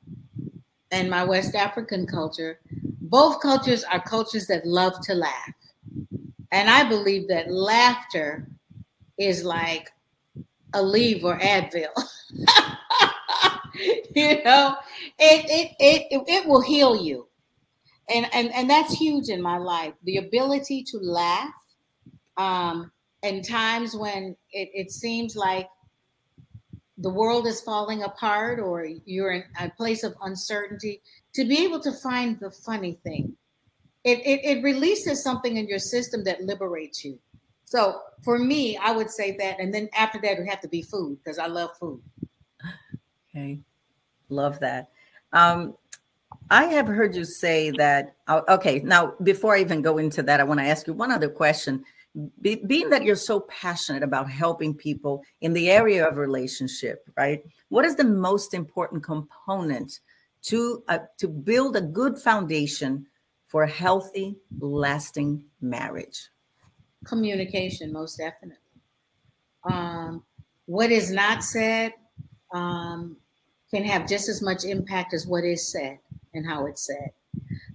and 0.91 1.09
my 1.09 1.23
West 1.23 1.55
African 1.55 2.05
culture, 2.05 2.59
both 3.01 3.41
cultures 3.41 3.83
are 3.83 4.01
cultures 4.01 4.47
that 4.47 4.65
love 4.65 4.99
to 5.01 5.13
laugh. 5.13 5.53
And 6.51 6.69
I 6.69 6.87
believe 6.87 7.27
that 7.27 7.51
laughter 7.51 8.47
is 9.17 9.43
like 9.43 9.91
Aleve 10.73 11.23
or 11.23 11.37
Advil. 11.39 11.89
you 14.15 14.43
know, 14.43 14.75
it, 15.17 15.45
it 15.49 15.75
it 15.79 16.23
it 16.27 16.47
will 16.47 16.61
heal 16.61 16.95
you, 16.95 17.27
and 18.09 18.27
and 18.33 18.53
and 18.53 18.69
that's 18.69 18.93
huge 18.93 19.29
in 19.29 19.41
my 19.41 19.57
life. 19.57 19.93
The 20.03 20.17
ability 20.17 20.83
to 20.83 20.97
laugh, 20.97 21.53
um, 22.37 22.91
in 23.23 23.41
times 23.41 23.95
when 23.95 24.35
it, 24.51 24.69
it 24.73 24.91
seems 24.91 25.35
like 25.35 25.67
the 26.99 27.09
world 27.09 27.47
is 27.47 27.61
falling 27.61 28.03
apart 28.03 28.59
or 28.59 28.85
you're 29.05 29.31
in 29.31 29.43
a 29.59 29.69
place 29.69 30.03
of 30.03 30.15
uncertainty, 30.21 31.01
to 31.33 31.45
be 31.45 31.63
able 31.63 31.79
to 31.79 31.93
find 31.93 32.39
the 32.39 32.51
funny 32.51 32.99
thing, 33.03 33.33
it, 34.03 34.19
it, 34.19 34.41
it 34.43 34.63
releases 34.63 35.23
something 35.23 35.57
in 35.57 35.67
your 35.67 35.79
system 35.79 36.23
that 36.25 36.43
liberates 36.43 37.05
you. 37.05 37.17
So 37.63 38.01
for 38.23 38.37
me, 38.37 38.77
I 38.77 38.91
would 38.91 39.09
say 39.09 39.37
that. 39.37 39.59
And 39.59 39.73
then 39.73 39.89
after 39.95 40.19
that, 40.21 40.33
it 40.33 40.39
would 40.39 40.49
have 40.49 40.61
to 40.61 40.67
be 40.67 40.81
food 40.81 41.19
because 41.23 41.39
I 41.39 41.47
love 41.47 41.69
food. 41.79 42.01
Okay. 43.29 43.61
Love 44.29 44.59
that. 44.59 44.89
Um, 45.33 45.75
I 46.49 46.65
have 46.65 46.87
heard 46.87 47.15
you 47.15 47.25
say 47.25 47.71
that. 47.71 48.15
Uh, 48.27 48.41
okay. 48.49 48.79
Now, 48.79 49.13
before 49.23 49.55
I 49.55 49.61
even 49.61 49.81
go 49.81 49.97
into 49.97 50.23
that, 50.23 50.39
I 50.39 50.43
want 50.43 50.59
to 50.59 50.65
ask 50.65 50.87
you 50.87 50.93
one 50.93 51.11
other 51.11 51.29
question 51.29 51.83
be, 52.41 52.55
being 52.55 52.89
that 52.89 53.03
you're 53.03 53.15
so 53.15 53.41
passionate 53.41 54.03
about 54.03 54.29
helping 54.29 54.73
people 54.73 55.23
in 55.41 55.53
the 55.53 55.69
area 55.69 56.07
of 56.07 56.17
relationship, 56.17 57.07
right? 57.15 57.43
What 57.69 57.85
is 57.85 57.95
the 57.95 58.03
most 58.03 58.53
important 58.53 59.03
component 59.03 59.99
to 60.43 60.83
uh, 60.87 60.99
to 61.17 61.27
build 61.27 61.75
a 61.75 61.81
good 61.81 62.17
foundation 62.17 63.05
for 63.47 63.63
a 63.63 63.69
healthy, 63.69 64.37
lasting 64.59 65.45
marriage? 65.61 66.29
Communication, 67.05 67.93
most 67.93 68.17
definitely. 68.17 68.57
Um, 69.63 70.23
what 70.65 70.91
is 70.91 71.11
not 71.11 71.43
said 71.43 71.93
um, 72.53 73.17
can 73.71 73.83
have 73.83 74.07
just 74.07 74.29
as 74.29 74.41
much 74.41 74.65
impact 74.65 75.13
as 75.13 75.27
what 75.27 75.43
is 75.43 75.71
said 75.71 75.99
and 76.33 76.45
how 76.45 76.65
it's 76.65 76.85
said. 76.85 77.11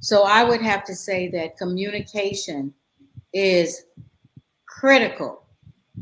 So 0.00 0.24
I 0.24 0.44
would 0.44 0.60
have 0.60 0.84
to 0.84 0.94
say 0.94 1.28
that 1.28 1.56
communication 1.56 2.74
is 3.32 3.84
critical. 4.66 5.46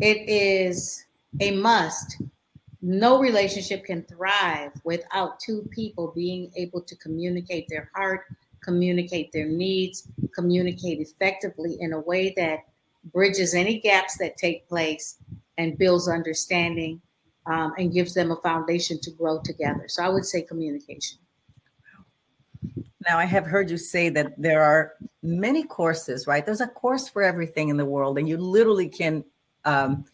It 0.00 0.28
is 0.28 1.04
a 1.40 1.52
must. 1.52 2.22
No 2.80 3.20
relationship 3.20 3.84
can 3.84 4.02
thrive 4.02 4.72
without 4.84 5.38
two 5.38 5.68
people 5.70 6.12
being 6.14 6.50
able 6.56 6.82
to 6.82 6.96
communicate 6.96 7.66
their 7.68 7.90
heart, 7.94 8.22
communicate 8.62 9.30
their 9.32 9.46
needs, 9.46 10.08
communicate 10.34 11.00
effectively 11.00 11.76
in 11.80 11.92
a 11.92 12.00
way 12.00 12.32
that 12.36 12.60
bridges 13.12 13.54
any 13.54 13.78
gaps 13.78 14.16
that 14.18 14.36
take 14.36 14.68
place 14.68 15.18
and 15.58 15.78
builds 15.78 16.08
understanding 16.08 17.00
um, 17.46 17.72
and 17.78 17.92
gives 17.92 18.14
them 18.14 18.30
a 18.30 18.36
foundation 18.36 18.98
to 19.00 19.10
grow 19.10 19.40
together. 19.44 19.84
So 19.88 20.02
I 20.02 20.08
would 20.08 20.24
say 20.24 20.42
communication. 20.42 21.18
Now, 23.08 23.18
I 23.18 23.24
have 23.24 23.46
heard 23.46 23.70
you 23.70 23.76
say 23.76 24.08
that 24.10 24.40
there 24.40 24.62
are 24.62 24.92
many 25.22 25.64
courses, 25.64 26.26
right? 26.26 26.46
There's 26.46 26.60
a 26.60 26.68
course 26.68 27.08
for 27.08 27.22
everything 27.22 27.68
in 27.68 27.76
the 27.76 27.84
world, 27.84 28.16
and 28.18 28.28
you 28.28 28.36
literally 28.36 28.88
can 28.88 29.24
um, 29.64 30.04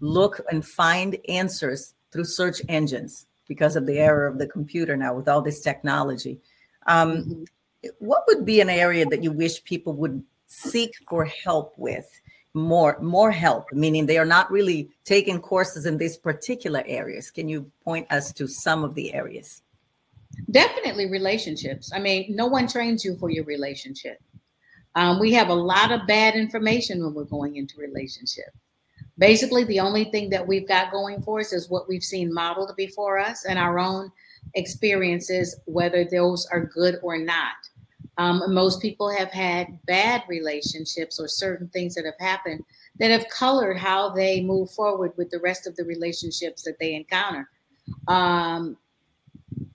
look 0.00 0.40
and 0.50 0.64
find 0.64 1.18
answers 1.28 1.94
through 2.12 2.24
search 2.24 2.60
engines 2.68 3.26
because 3.48 3.74
of 3.76 3.86
the 3.86 3.98
era 3.98 4.30
of 4.30 4.38
the 4.38 4.46
computer 4.46 4.96
now 4.96 5.14
with 5.14 5.28
all 5.28 5.42
this 5.42 5.60
technology. 5.60 6.38
Um, 6.86 7.16
mm-hmm. 7.16 7.42
What 7.98 8.24
would 8.28 8.44
be 8.44 8.60
an 8.60 8.70
area 8.70 9.06
that 9.06 9.22
you 9.22 9.32
wish 9.32 9.62
people 9.64 9.92
would 9.94 10.22
seek 10.46 10.92
for 11.08 11.24
help 11.24 11.74
with? 11.76 12.08
More, 12.56 12.96
more 13.02 13.30
help, 13.30 13.70
meaning 13.70 14.06
they 14.06 14.16
are 14.16 14.24
not 14.24 14.50
really 14.50 14.88
taking 15.04 15.40
courses 15.40 15.84
in 15.84 15.98
these 15.98 16.16
particular 16.16 16.82
areas. 16.86 17.30
Can 17.30 17.50
you 17.50 17.70
point 17.84 18.10
us 18.10 18.32
to 18.32 18.48
some 18.48 18.82
of 18.82 18.94
the 18.94 19.12
areas? 19.12 19.60
Definitely 20.50 21.10
relationships. 21.10 21.92
I 21.94 21.98
mean, 21.98 22.34
no 22.34 22.46
one 22.46 22.66
trains 22.66 23.04
you 23.04 23.14
for 23.18 23.28
your 23.28 23.44
relationship. 23.44 24.18
Um, 24.94 25.20
we 25.20 25.34
have 25.34 25.50
a 25.50 25.54
lot 25.54 25.92
of 25.92 26.06
bad 26.06 26.34
information 26.34 27.04
when 27.04 27.12
we're 27.12 27.24
going 27.24 27.56
into 27.56 27.78
relationship. 27.78 28.48
Basically, 29.18 29.64
the 29.64 29.80
only 29.80 30.04
thing 30.04 30.30
that 30.30 30.46
we've 30.46 30.66
got 30.66 30.90
going 30.90 31.20
for 31.22 31.40
us 31.40 31.52
is 31.52 31.68
what 31.68 31.86
we've 31.90 32.02
seen 32.02 32.32
modeled 32.32 32.74
before 32.74 33.18
us 33.18 33.44
and 33.44 33.58
our 33.58 33.78
own 33.78 34.10
experiences, 34.54 35.60
whether 35.66 36.06
those 36.10 36.46
are 36.50 36.64
good 36.64 36.98
or 37.02 37.18
not. 37.18 37.54
Um, 38.18 38.42
most 38.54 38.80
people 38.80 39.10
have 39.10 39.30
had 39.30 39.78
bad 39.86 40.22
relationships 40.28 41.20
or 41.20 41.28
certain 41.28 41.68
things 41.68 41.94
that 41.94 42.06
have 42.06 42.18
happened 42.18 42.64
that 42.98 43.10
have 43.10 43.28
colored 43.28 43.76
how 43.76 44.08
they 44.08 44.40
move 44.40 44.70
forward 44.70 45.12
with 45.16 45.30
the 45.30 45.38
rest 45.40 45.66
of 45.66 45.76
the 45.76 45.84
relationships 45.84 46.62
that 46.62 46.78
they 46.80 46.94
encounter. 46.94 47.48
Um, 48.08 48.78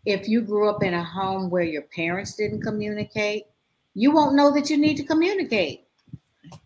if 0.06 0.28
you 0.28 0.42
grew 0.42 0.70
up 0.70 0.82
in 0.82 0.96
a 0.96 1.04
home 1.04 1.50
where 1.50 1.64
your 1.64 1.84
parents 1.84 2.36
didn't 2.36 2.62
communicate, 2.62 3.44
you 3.94 4.12
won't 4.12 4.36
know 4.36 4.52
that 4.54 4.70
you 4.70 4.78
need 4.78 4.98
to 4.98 5.04
communicate. 5.04 5.86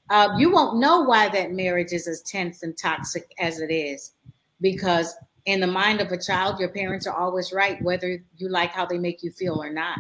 Uh, 0.10 0.30
you 0.38 0.52
won't 0.52 0.80
know 0.80 1.02
why 1.02 1.28
that 1.30 1.52
marriage 1.52 1.92
is 1.92 2.08
as 2.08 2.22
tense 2.22 2.64
and 2.64 2.78
toxic 2.78 3.34
as 3.40 3.60
it 3.60 3.72
is, 3.72 4.14
because 4.62 5.16
in 5.46 5.60
the 5.60 5.68
mind 5.68 6.00
of 6.00 6.12
a 6.12 6.18
child, 6.18 6.60
your 6.60 6.70
parents 6.70 7.06
are 7.06 7.16
always 7.16 7.52
right, 7.52 7.82
whether 7.82 8.24
you 8.38 8.50
like 8.50 8.72
how 8.72 8.86
they 8.86 8.98
make 8.98 9.22
you 9.22 9.32
feel 9.32 9.62
or 9.62 9.70
not. 9.70 10.00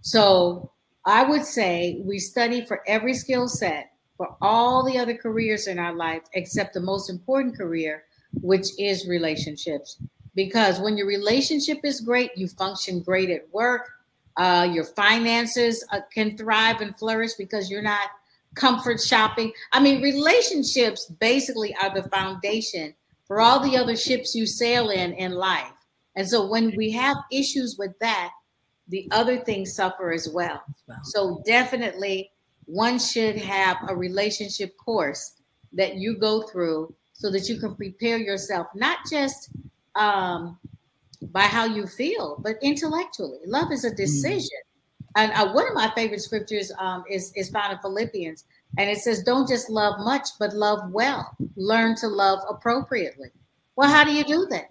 So 0.00 0.70
I 1.06 1.22
would 1.22 1.44
say 1.44 2.02
we 2.04 2.18
study 2.18 2.66
for 2.66 2.82
every 2.86 3.14
skill 3.14 3.48
set 3.48 3.92
for 4.16 4.36
all 4.42 4.84
the 4.84 4.98
other 4.98 5.14
careers 5.14 5.66
in 5.66 5.78
our 5.78 5.94
life, 5.94 6.22
except 6.34 6.74
the 6.74 6.80
most 6.80 7.08
important 7.08 7.56
career, 7.56 8.04
which 8.42 8.68
is 8.78 9.06
relationships 9.06 9.98
because 10.36 10.78
when 10.78 10.96
your 10.96 11.06
relationship 11.06 11.78
is 11.82 12.00
great, 12.00 12.30
you 12.36 12.46
function 12.46 13.00
great 13.00 13.30
at 13.30 13.52
work. 13.52 13.90
Uh, 14.36 14.68
your 14.70 14.84
finances 14.84 15.84
uh, 15.90 16.00
can 16.12 16.36
thrive 16.36 16.82
and 16.82 16.96
flourish 16.98 17.32
because 17.34 17.70
you're 17.70 17.82
not 17.82 18.10
comfort 18.54 19.00
shopping. 19.00 19.50
I 19.72 19.80
mean, 19.80 20.02
relationships 20.02 21.06
basically 21.06 21.74
are 21.82 21.92
the 21.92 22.08
foundation 22.10 22.94
for 23.26 23.40
all 23.40 23.60
the 23.60 23.78
other 23.78 23.96
ships 23.96 24.34
you 24.34 24.46
sail 24.46 24.90
in 24.90 25.14
in 25.14 25.32
life. 25.32 25.72
And 26.16 26.28
so 26.28 26.46
when 26.46 26.76
we 26.76 26.90
have 26.92 27.16
issues 27.32 27.76
with 27.78 27.98
that, 28.00 28.30
the 28.88 29.08
other 29.10 29.38
things 29.38 29.74
suffer 29.74 30.12
as 30.12 30.28
well. 30.28 30.62
So 31.04 31.42
definitely 31.44 32.30
one 32.66 32.98
should 32.98 33.36
have 33.36 33.76
a 33.88 33.96
relationship 33.96 34.76
course 34.76 35.34
that 35.72 35.96
you 35.96 36.18
go 36.18 36.42
through 36.42 36.94
so 37.12 37.30
that 37.30 37.48
you 37.48 37.58
can 37.58 37.74
prepare 37.74 38.18
yourself, 38.18 38.66
not 38.74 38.98
just 39.10 39.50
um, 39.94 40.58
by 41.22 41.42
how 41.42 41.64
you 41.64 41.86
feel, 41.86 42.38
but 42.42 42.56
intellectually. 42.62 43.38
Love 43.46 43.72
is 43.72 43.84
a 43.84 43.90
mm. 43.90 43.96
decision. 43.96 44.58
And 45.16 45.32
uh, 45.32 45.50
one 45.52 45.66
of 45.66 45.74
my 45.74 45.90
favorite 45.94 46.20
scriptures 46.20 46.70
um, 46.78 47.04
is, 47.10 47.32
is 47.34 47.48
found 47.48 47.72
in 47.72 47.78
Philippians. 47.78 48.44
And 48.76 48.90
it 48.90 48.98
says, 48.98 49.22
don't 49.22 49.48
just 49.48 49.70
love 49.70 49.94
much, 50.00 50.28
but 50.38 50.52
love 50.52 50.90
well. 50.90 51.34
Learn 51.56 51.96
to 51.96 52.08
love 52.08 52.40
appropriately. 52.48 53.30
Well, 53.76 53.90
how 53.90 54.04
do 54.04 54.12
you 54.12 54.24
do 54.24 54.46
that? 54.50 54.66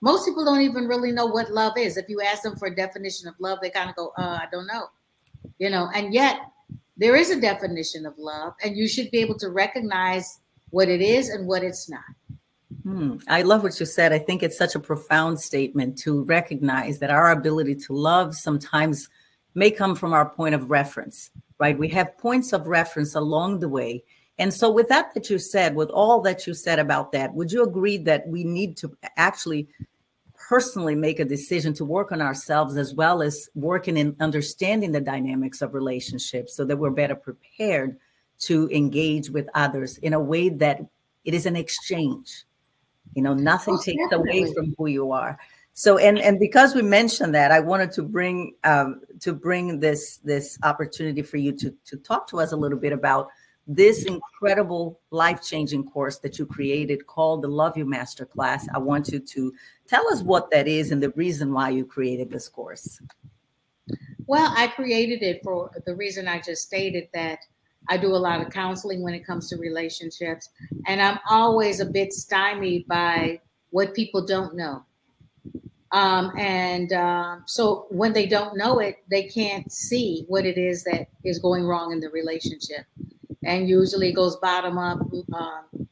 Most 0.00 0.26
people 0.26 0.44
don't 0.44 0.60
even 0.60 0.86
really 0.86 1.12
know 1.12 1.26
what 1.26 1.50
love 1.50 1.76
is. 1.76 1.96
If 1.96 2.08
you 2.08 2.20
ask 2.20 2.42
them 2.42 2.56
for 2.56 2.68
a 2.68 2.74
definition 2.74 3.28
of 3.28 3.34
love, 3.40 3.58
they 3.60 3.70
kind 3.70 3.90
of 3.90 3.96
go, 3.96 4.12
uh, 4.16 4.38
I 4.42 4.46
don't 4.52 4.66
know. 4.66 4.86
You 5.58 5.70
know, 5.70 5.90
and 5.94 6.14
yet 6.14 6.40
there 6.96 7.16
is 7.16 7.30
a 7.30 7.40
definition 7.40 8.06
of 8.06 8.14
love, 8.18 8.54
and 8.62 8.76
you 8.76 8.88
should 8.88 9.10
be 9.10 9.18
able 9.18 9.38
to 9.38 9.50
recognize 9.50 10.40
what 10.70 10.88
it 10.88 11.00
is 11.00 11.28
and 11.28 11.46
what 11.46 11.62
it's 11.62 11.88
not. 11.88 12.00
Hmm. 12.82 13.16
I 13.28 13.42
love 13.42 13.62
what 13.62 13.78
you 13.80 13.86
said. 13.86 14.12
I 14.12 14.18
think 14.18 14.42
it's 14.42 14.56
such 14.56 14.74
a 14.74 14.80
profound 14.80 15.40
statement 15.40 15.98
to 15.98 16.24
recognize 16.24 16.98
that 16.98 17.10
our 17.10 17.30
ability 17.30 17.74
to 17.76 17.92
love 17.92 18.34
sometimes 18.34 19.08
may 19.54 19.70
come 19.70 19.94
from 19.94 20.12
our 20.12 20.28
point 20.28 20.54
of 20.54 20.70
reference, 20.70 21.30
right? 21.58 21.78
We 21.78 21.88
have 21.88 22.16
points 22.18 22.52
of 22.52 22.66
reference 22.66 23.14
along 23.14 23.60
the 23.60 23.68
way. 23.68 24.04
And 24.38 24.54
so, 24.54 24.70
with 24.70 24.88
that, 24.88 25.14
that 25.14 25.30
you 25.30 25.38
said, 25.38 25.74
with 25.74 25.90
all 25.90 26.20
that 26.22 26.46
you 26.46 26.54
said 26.54 26.78
about 26.78 27.12
that, 27.12 27.34
would 27.34 27.50
you 27.50 27.62
agree 27.62 27.98
that 27.98 28.26
we 28.28 28.44
need 28.44 28.76
to 28.78 28.96
actually 29.16 29.68
personally 30.48 30.94
make 30.94 31.18
a 31.18 31.24
decision 31.24 31.74
to 31.74 31.84
work 31.84 32.12
on 32.12 32.22
ourselves 32.22 32.76
as 32.76 32.94
well 32.94 33.20
as 33.22 33.48
working 33.54 33.96
in 33.96 34.16
understanding 34.20 34.92
the 34.92 35.00
dynamics 35.00 35.60
of 35.60 35.74
relationships 35.74 36.54
so 36.56 36.64
that 36.64 36.76
we're 36.76 36.90
better 36.90 37.16
prepared 37.16 37.98
to 38.38 38.68
engage 38.70 39.30
with 39.30 39.48
others 39.54 39.98
in 39.98 40.12
a 40.12 40.20
way 40.20 40.48
that 40.48 40.80
it 41.24 41.34
is 41.34 41.44
an 41.44 41.56
exchange 41.56 42.44
you 43.14 43.22
know, 43.22 43.34
nothing 43.34 43.74
oh, 43.74 43.82
takes 43.82 44.02
definitely. 44.04 44.42
away 44.42 44.54
from 44.54 44.74
who 44.78 44.86
you 44.86 45.12
are. 45.12 45.38
So, 45.74 45.98
and 45.98 46.18
and 46.18 46.40
because 46.40 46.74
we 46.74 46.82
mentioned 46.82 47.34
that, 47.34 47.52
I 47.52 47.60
wanted 47.60 47.92
to 47.92 48.02
bring 48.02 48.54
um, 48.64 49.00
to 49.20 49.32
bring 49.32 49.80
this 49.80 50.18
this 50.18 50.58
opportunity 50.62 51.22
for 51.22 51.36
you 51.36 51.52
to 51.52 51.74
to 51.86 51.96
talk 51.96 52.26
to 52.28 52.40
us 52.40 52.52
a 52.52 52.56
little 52.56 52.78
bit 52.78 52.92
about 52.92 53.28
this 53.68 54.06
incredible 54.06 54.98
life 55.10 55.42
changing 55.42 55.84
course 55.84 56.18
that 56.18 56.38
you 56.38 56.46
created 56.46 57.06
called 57.06 57.42
the 57.42 57.48
Love 57.48 57.76
You 57.76 57.84
Masterclass. 57.84 58.66
I 58.74 58.78
want 58.78 59.08
you 59.08 59.20
to 59.20 59.54
tell 59.86 60.08
us 60.08 60.22
what 60.22 60.50
that 60.50 60.66
is 60.66 60.90
and 60.90 61.02
the 61.02 61.10
reason 61.10 61.52
why 61.52 61.68
you 61.68 61.84
created 61.84 62.30
this 62.30 62.48
course. 62.48 62.98
Well, 64.26 64.52
I 64.56 64.68
created 64.68 65.22
it 65.22 65.42
for 65.44 65.70
the 65.84 65.94
reason 65.94 66.28
I 66.28 66.40
just 66.40 66.62
stated 66.62 67.08
that 67.12 67.40
I 67.88 67.98
do 67.98 68.08
a 68.08 68.16
lot 68.16 68.40
of 68.40 68.50
counseling 68.50 69.02
when 69.02 69.14
it 69.14 69.26
comes 69.26 69.48
to 69.50 69.56
relationships, 69.56 70.48
and 70.86 71.00
I'm 71.00 71.18
always 71.28 71.80
a 71.80 71.86
bit 71.86 72.12
stymied 72.12 72.86
by 72.88 73.40
what 73.70 73.94
people 73.94 74.24
don't 74.26 74.56
know. 74.56 74.84
Um, 75.92 76.32
and 76.36 76.92
um, 76.92 77.44
so 77.46 77.86
when 77.90 78.12
they 78.12 78.26
don't 78.26 78.58
know 78.58 78.78
it, 78.78 78.96
they 79.10 79.22
can't 79.22 79.70
see 79.72 80.24
what 80.28 80.44
it 80.44 80.58
is 80.58 80.84
that 80.84 81.08
is 81.24 81.38
going 81.38 81.64
wrong 81.64 81.92
in 81.92 82.00
the 82.00 82.10
relationship. 82.10 82.84
And 83.44 83.68
usually 83.68 84.12
goes 84.12 84.36
bottom 84.36 84.78
up, 84.78 85.00
um, 85.32 85.88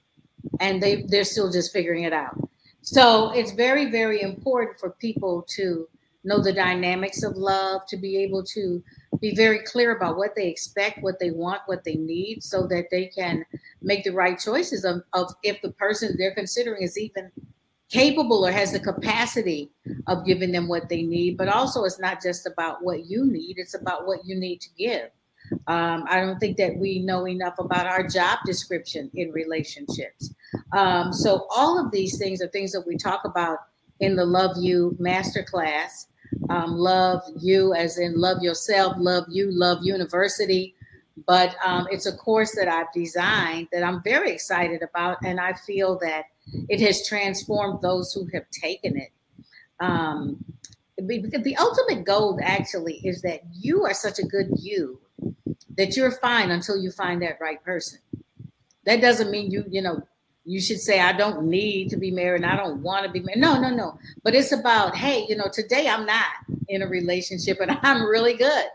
and 0.60 0.82
they 0.82 1.02
they're 1.02 1.24
still 1.24 1.50
just 1.50 1.72
figuring 1.72 2.04
it 2.04 2.12
out. 2.12 2.36
So 2.82 3.30
it's 3.30 3.52
very 3.52 3.90
very 3.90 4.20
important 4.20 4.78
for 4.80 4.90
people 4.90 5.46
to 5.56 5.88
know 6.24 6.40
the 6.40 6.52
dynamics 6.52 7.22
of 7.22 7.36
love, 7.36 7.82
to 7.88 7.96
be 7.96 8.16
able 8.18 8.42
to 8.44 8.82
be 9.20 9.34
very 9.34 9.60
clear 9.60 9.96
about 9.96 10.16
what 10.16 10.34
they 10.34 10.48
expect, 10.48 11.02
what 11.02 11.18
they 11.18 11.30
want, 11.30 11.62
what 11.66 11.84
they 11.84 11.94
need, 11.94 12.42
so 12.42 12.66
that 12.66 12.86
they 12.90 13.06
can 13.06 13.44
make 13.80 14.04
the 14.04 14.10
right 14.10 14.38
choices 14.38 14.84
of, 14.84 15.02
of 15.12 15.32
if 15.42 15.62
the 15.62 15.70
person 15.72 16.16
they're 16.18 16.34
considering 16.34 16.82
is 16.82 16.98
even 16.98 17.30
capable 17.88 18.44
or 18.44 18.50
has 18.50 18.72
the 18.72 18.80
capacity 18.80 19.70
of 20.08 20.26
giving 20.26 20.50
them 20.50 20.66
what 20.66 20.88
they 20.88 21.02
need. 21.02 21.36
But 21.36 21.48
also, 21.48 21.84
it's 21.84 22.00
not 22.00 22.20
just 22.20 22.46
about 22.46 22.82
what 22.82 23.06
you 23.06 23.24
need, 23.24 23.58
it's 23.58 23.74
about 23.74 24.06
what 24.06 24.24
you 24.24 24.34
need 24.38 24.60
to 24.62 24.68
give. 24.76 25.10
Um, 25.66 26.04
I 26.08 26.20
don't 26.20 26.38
think 26.38 26.56
that 26.58 26.76
we 26.76 27.00
know 27.00 27.26
enough 27.26 27.58
about 27.58 27.86
our 27.86 28.06
job 28.06 28.38
description 28.44 29.10
in 29.14 29.32
relationships. 29.32 30.32
Um, 30.72 31.12
so, 31.12 31.46
all 31.54 31.78
of 31.84 31.90
these 31.90 32.18
things 32.18 32.42
are 32.42 32.48
things 32.48 32.72
that 32.72 32.86
we 32.86 32.96
talk 32.96 33.24
about 33.24 33.58
in 34.00 34.16
the 34.16 34.24
Love 34.24 34.56
You 34.58 34.96
Masterclass. 35.00 36.06
Um, 36.50 36.72
love 36.76 37.22
you, 37.40 37.72
as 37.74 37.98
in 37.98 38.18
love 38.18 38.42
yourself, 38.42 38.94
love 38.98 39.24
you, 39.28 39.50
love 39.50 39.78
university. 39.82 40.74
But 41.26 41.56
um, 41.64 41.86
it's 41.90 42.06
a 42.06 42.16
course 42.16 42.54
that 42.56 42.68
I've 42.68 42.92
designed 42.92 43.68
that 43.72 43.82
I'm 43.82 44.02
very 44.02 44.32
excited 44.32 44.82
about, 44.82 45.18
and 45.24 45.40
I 45.40 45.54
feel 45.54 45.98
that 46.00 46.24
it 46.68 46.80
has 46.80 47.06
transformed 47.06 47.80
those 47.80 48.12
who 48.12 48.28
have 48.34 48.44
taken 48.50 48.96
it. 48.96 49.12
Um, 49.80 50.44
the 50.98 51.56
ultimate 51.58 52.04
goal 52.04 52.38
actually 52.42 53.00
is 53.04 53.22
that 53.22 53.42
you 53.52 53.84
are 53.84 53.94
such 53.94 54.18
a 54.18 54.24
good 54.24 54.48
you 54.58 54.98
that 55.76 55.96
you're 55.96 56.10
fine 56.10 56.50
until 56.50 56.76
you 56.76 56.90
find 56.90 57.22
that 57.22 57.38
right 57.40 57.62
person. 57.62 57.98
That 58.84 59.00
doesn't 59.00 59.30
mean 59.30 59.50
you, 59.50 59.64
you 59.68 59.82
know, 59.82 60.06
you 60.44 60.60
should 60.60 60.80
say, 60.80 61.00
I 61.00 61.12
don't 61.12 61.44
need 61.44 61.90
to 61.90 61.96
be 61.96 62.10
married 62.10 62.42
and 62.42 62.50
I 62.50 62.56
don't 62.56 62.80
want 62.80 63.04
to 63.04 63.10
be 63.10 63.20
married. 63.20 63.40
No, 63.40 63.60
no, 63.60 63.68
no. 63.68 63.98
But 64.22 64.34
it's 64.34 64.52
about, 64.52 64.94
hey, 64.94 65.26
you 65.28 65.36
know, 65.36 65.48
today 65.52 65.88
I'm 65.88 66.06
not 66.06 66.26
in 66.68 66.82
a 66.82 66.86
relationship 66.86 67.58
and 67.60 67.70
I'm 67.82 68.06
really 68.06 68.34
good. 68.34 68.66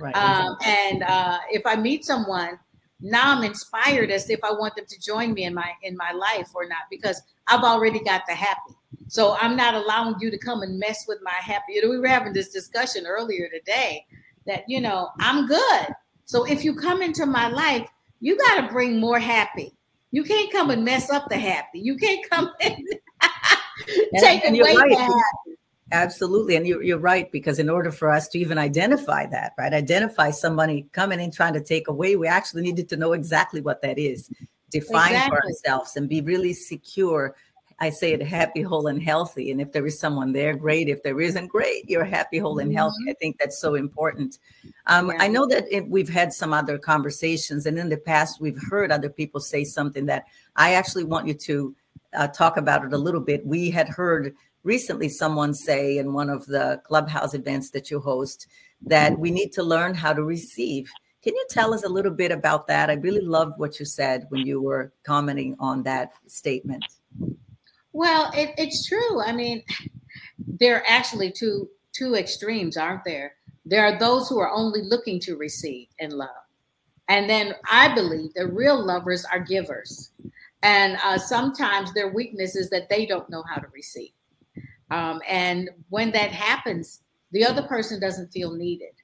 Right. 0.00 0.14
Um, 0.16 0.56
and 0.64 1.02
uh, 1.04 1.38
if 1.50 1.64
I 1.64 1.76
meet 1.76 2.04
someone, 2.04 2.58
now 3.00 3.36
I'm 3.36 3.44
inspired 3.44 4.10
as 4.10 4.28
if 4.30 4.42
I 4.44 4.52
want 4.52 4.76
them 4.76 4.86
to 4.88 5.00
join 5.00 5.32
me 5.32 5.44
in 5.44 5.54
my 5.54 5.72
in 5.82 5.96
my 5.96 6.12
life 6.12 6.50
or 6.54 6.68
not, 6.68 6.82
because 6.88 7.20
I've 7.48 7.64
already 7.64 7.98
got 7.98 8.22
the 8.28 8.34
happy. 8.34 8.76
So 9.08 9.36
I'm 9.40 9.56
not 9.56 9.74
allowing 9.74 10.14
you 10.20 10.30
to 10.30 10.38
come 10.38 10.62
and 10.62 10.78
mess 10.78 11.04
with 11.06 11.18
my 11.22 11.32
happy. 11.32 11.74
You 11.74 11.82
know, 11.82 11.90
we 11.90 11.98
were 11.98 12.06
having 12.06 12.32
this 12.32 12.48
discussion 12.48 13.06
earlier 13.06 13.48
today 13.48 14.06
that, 14.46 14.64
you 14.68 14.80
know, 14.80 15.10
I'm 15.18 15.46
good. 15.46 15.86
So 16.24 16.44
if 16.44 16.64
you 16.64 16.74
come 16.74 17.02
into 17.02 17.26
my 17.26 17.48
life, 17.48 17.88
you 18.20 18.38
got 18.38 18.60
to 18.60 18.72
bring 18.72 19.00
more 19.00 19.18
happy. 19.18 19.74
You 20.10 20.24
can't 20.24 20.52
come 20.52 20.70
and 20.70 20.84
mess 20.84 21.10
up 21.10 21.28
the 21.28 21.38
happy. 21.38 21.80
You 21.80 21.96
can't 21.96 22.28
come 22.30 22.50
and 22.60 22.86
take 24.18 24.44
and 24.44 24.58
away 24.58 24.76
right. 24.76 24.90
the 24.90 24.96
happy. 24.96 25.58
Absolutely. 25.92 26.56
And 26.56 26.66
you're, 26.66 26.82
you're 26.82 26.98
right, 26.98 27.30
because 27.30 27.58
in 27.58 27.68
order 27.68 27.90
for 27.90 28.10
us 28.10 28.28
to 28.28 28.38
even 28.38 28.56
identify 28.56 29.26
that, 29.26 29.52
right, 29.58 29.74
identify 29.74 30.30
somebody 30.30 30.88
coming 30.92 31.20
in 31.20 31.30
trying 31.30 31.52
to 31.52 31.62
take 31.62 31.88
away, 31.88 32.16
we 32.16 32.26
actually 32.26 32.62
needed 32.62 32.88
to 32.90 32.96
know 32.96 33.12
exactly 33.12 33.60
what 33.60 33.82
that 33.82 33.98
is, 33.98 34.30
define 34.70 35.12
exactly. 35.12 35.36
for 35.36 35.44
ourselves 35.44 35.96
and 35.96 36.08
be 36.08 36.22
really 36.22 36.54
secure 36.54 37.36
I 37.82 37.90
say 37.90 38.12
it 38.12 38.22
happy, 38.22 38.62
whole, 38.62 38.86
and 38.86 39.02
healthy. 39.02 39.50
And 39.50 39.60
if 39.60 39.72
there 39.72 39.84
is 39.84 39.98
someone 39.98 40.30
there, 40.30 40.54
great. 40.54 40.88
If 40.88 41.02
there 41.02 41.20
isn't, 41.20 41.48
great. 41.48 41.90
You're 41.90 42.04
happy, 42.04 42.38
whole, 42.38 42.60
and 42.60 42.72
healthy. 42.72 43.02
Mm-hmm. 43.02 43.10
I 43.10 43.14
think 43.14 43.38
that's 43.38 43.58
so 43.58 43.74
important. 43.74 44.38
Um, 44.86 45.08
yeah. 45.08 45.16
I 45.18 45.26
know 45.26 45.48
that 45.48 45.64
if 45.68 45.84
we've 45.88 46.08
had 46.08 46.32
some 46.32 46.54
other 46.54 46.78
conversations, 46.78 47.66
and 47.66 47.76
in 47.76 47.88
the 47.88 47.96
past, 47.96 48.40
we've 48.40 48.62
heard 48.70 48.92
other 48.92 49.08
people 49.08 49.40
say 49.40 49.64
something 49.64 50.06
that 50.06 50.26
I 50.54 50.74
actually 50.74 51.02
want 51.02 51.26
you 51.26 51.34
to 51.34 51.74
uh, 52.14 52.28
talk 52.28 52.56
about 52.56 52.84
it 52.84 52.92
a 52.92 52.98
little 52.98 53.20
bit. 53.20 53.44
We 53.44 53.68
had 53.68 53.88
heard 53.88 54.32
recently 54.62 55.08
someone 55.08 55.52
say 55.52 55.98
in 55.98 56.12
one 56.12 56.30
of 56.30 56.46
the 56.46 56.80
clubhouse 56.84 57.34
events 57.34 57.70
that 57.70 57.90
you 57.90 57.98
host 57.98 58.46
that 58.82 59.18
we 59.18 59.32
need 59.32 59.50
to 59.54 59.64
learn 59.64 59.92
how 59.92 60.12
to 60.12 60.22
receive. 60.22 60.88
Can 61.20 61.34
you 61.34 61.46
tell 61.50 61.74
us 61.74 61.82
a 61.82 61.88
little 61.88 62.12
bit 62.12 62.30
about 62.30 62.68
that? 62.68 62.90
I 62.90 62.94
really 62.94 63.20
loved 63.20 63.58
what 63.58 63.80
you 63.80 63.86
said 63.86 64.26
when 64.28 64.46
you 64.46 64.62
were 64.62 64.92
commenting 65.02 65.56
on 65.58 65.82
that 65.82 66.12
statement. 66.28 66.84
Well, 67.92 68.30
it, 68.34 68.54
it's 68.56 68.86
true. 68.86 69.20
I 69.20 69.32
mean, 69.32 69.62
there 70.46 70.76
are 70.76 70.84
actually 70.86 71.32
two 71.32 71.68
two 71.92 72.14
extremes, 72.14 72.76
aren't 72.76 73.04
there? 73.04 73.34
There 73.66 73.84
are 73.84 73.98
those 73.98 74.28
who 74.28 74.38
are 74.40 74.50
only 74.50 74.82
looking 74.82 75.20
to 75.20 75.36
receive 75.36 75.88
and 76.00 76.12
love, 76.12 76.30
and 77.08 77.28
then 77.28 77.54
I 77.70 77.94
believe 77.94 78.32
the 78.34 78.46
real 78.46 78.82
lovers 78.82 79.24
are 79.26 79.40
givers, 79.40 80.10
and 80.62 80.96
uh, 81.04 81.18
sometimes 81.18 81.92
their 81.92 82.08
weakness 82.12 82.56
is 82.56 82.70
that 82.70 82.88
they 82.88 83.06
don't 83.06 83.28
know 83.28 83.44
how 83.48 83.60
to 83.60 83.68
receive, 83.74 84.12
um, 84.90 85.20
and 85.28 85.68
when 85.90 86.10
that 86.12 86.30
happens, 86.32 87.02
the 87.32 87.44
other 87.44 87.62
person 87.62 88.00
doesn't 88.00 88.32
feel 88.32 88.52
needed, 88.54 88.94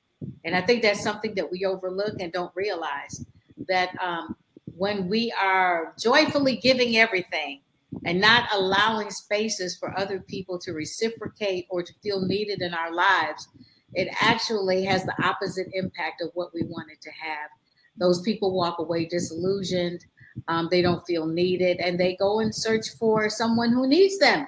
and 0.45 0.57
I 0.57 0.63
think 0.63 0.83
that's 0.83 1.03
something 1.03 1.35
that 1.35 1.53
we 1.53 1.65
overlook 1.67 2.15
and 2.21 2.33
don't 2.33 2.55
realize 2.57 3.25
that 3.69 3.91
um, 4.03 4.35
when 4.77 5.09
we 5.09 5.33
are 5.41 5.95
joyfully 5.99 6.57
giving 6.57 6.97
everything 6.97 7.61
and 8.05 8.21
not 8.21 8.49
allowing 8.53 9.11
spaces 9.11 9.77
for 9.77 9.99
other 9.99 10.21
people 10.21 10.59
to 10.59 10.73
reciprocate 10.73 11.67
or 11.71 11.83
to 11.83 11.93
feel 12.03 12.21
needed 12.21 12.61
in 12.61 12.75
our 12.75 12.93
lives, 12.93 13.49
it 13.95 14.09
actually 14.21 14.85
has 14.85 15.05
the 15.05 15.15
opposite 15.25 15.69
impact 15.73 16.21
of 16.21 16.31
what 16.35 16.53
we 16.55 16.63
wanted 16.65 17.01
to 17.01 17.11
have. 17.11 17.51
Those 17.97 18.21
people 18.23 18.55
walk 18.55 18.79
away 18.79 19.07
disillusioned, 19.07 20.05
um, 20.47 20.69
they 20.71 20.83
don't 20.83 21.07
feel 21.07 21.27
needed, 21.27 21.79
and 21.79 21.99
they 21.99 22.17
go 22.17 22.41
and 22.41 22.55
search 22.55 22.91
for 22.99 23.29
someone 23.29 23.73
who 23.73 23.89
needs 23.89 24.19
them. 24.19 24.47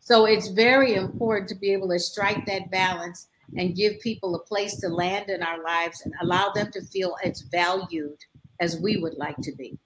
So 0.00 0.26
it's 0.26 0.48
very 0.48 0.94
important 0.94 1.48
to 1.50 1.54
be 1.54 1.72
able 1.72 1.88
to 1.90 1.98
strike 1.98 2.44
that 2.46 2.70
balance 2.70 3.28
and 3.56 3.76
give 3.76 4.00
people 4.00 4.34
a 4.34 4.44
place 4.44 4.76
to 4.80 4.88
land 4.88 5.30
in 5.30 5.42
our 5.42 5.62
lives 5.62 6.02
and 6.04 6.12
allow 6.20 6.50
them 6.50 6.70
to 6.72 6.82
feel 6.82 7.16
as 7.24 7.42
valued 7.42 8.18
as 8.60 8.80
we 8.80 8.96
would 8.96 9.14
like 9.14 9.36
to 9.42 9.52
be. 9.52 9.78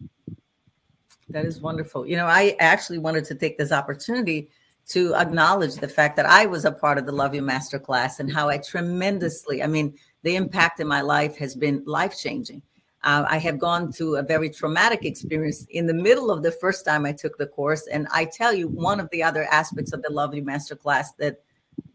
That 1.28 1.44
is 1.44 1.60
wonderful. 1.60 2.06
You 2.06 2.16
know, 2.16 2.26
I 2.26 2.56
actually 2.60 2.98
wanted 2.98 3.24
to 3.26 3.34
take 3.34 3.58
this 3.58 3.72
opportunity 3.72 4.48
to 4.88 5.14
acknowledge 5.16 5.74
the 5.74 5.88
fact 5.88 6.16
that 6.16 6.26
I 6.26 6.46
was 6.46 6.64
a 6.64 6.70
part 6.70 6.98
of 6.98 7.06
the 7.06 7.12
Love 7.12 7.34
You 7.34 7.42
Masterclass 7.42 8.20
and 8.20 8.32
how 8.32 8.48
I 8.48 8.58
tremendously, 8.58 9.62
I 9.62 9.66
mean, 9.66 9.96
the 10.22 10.36
impact 10.36 10.78
in 10.78 10.86
my 10.86 11.00
life 11.00 11.36
has 11.38 11.56
been 11.56 11.82
life 11.86 12.16
changing. 12.16 12.62
Uh, 13.02 13.24
I 13.28 13.38
have 13.38 13.58
gone 13.58 13.92
through 13.92 14.16
a 14.16 14.22
very 14.22 14.50
traumatic 14.50 15.04
experience 15.04 15.66
in 15.70 15.86
the 15.86 15.94
middle 15.94 16.30
of 16.30 16.42
the 16.42 16.52
first 16.52 16.84
time 16.84 17.04
I 17.04 17.12
took 17.12 17.36
the 17.38 17.46
course. 17.46 17.86
And 17.88 18.06
I 18.12 18.24
tell 18.24 18.52
you, 18.54 18.68
one 18.68 19.00
of 19.00 19.08
the 19.10 19.22
other 19.22 19.44
aspects 19.44 19.92
of 19.92 20.02
the 20.02 20.12
Love 20.12 20.34
You 20.34 20.42
Masterclass 20.42 21.08
that 21.18 21.40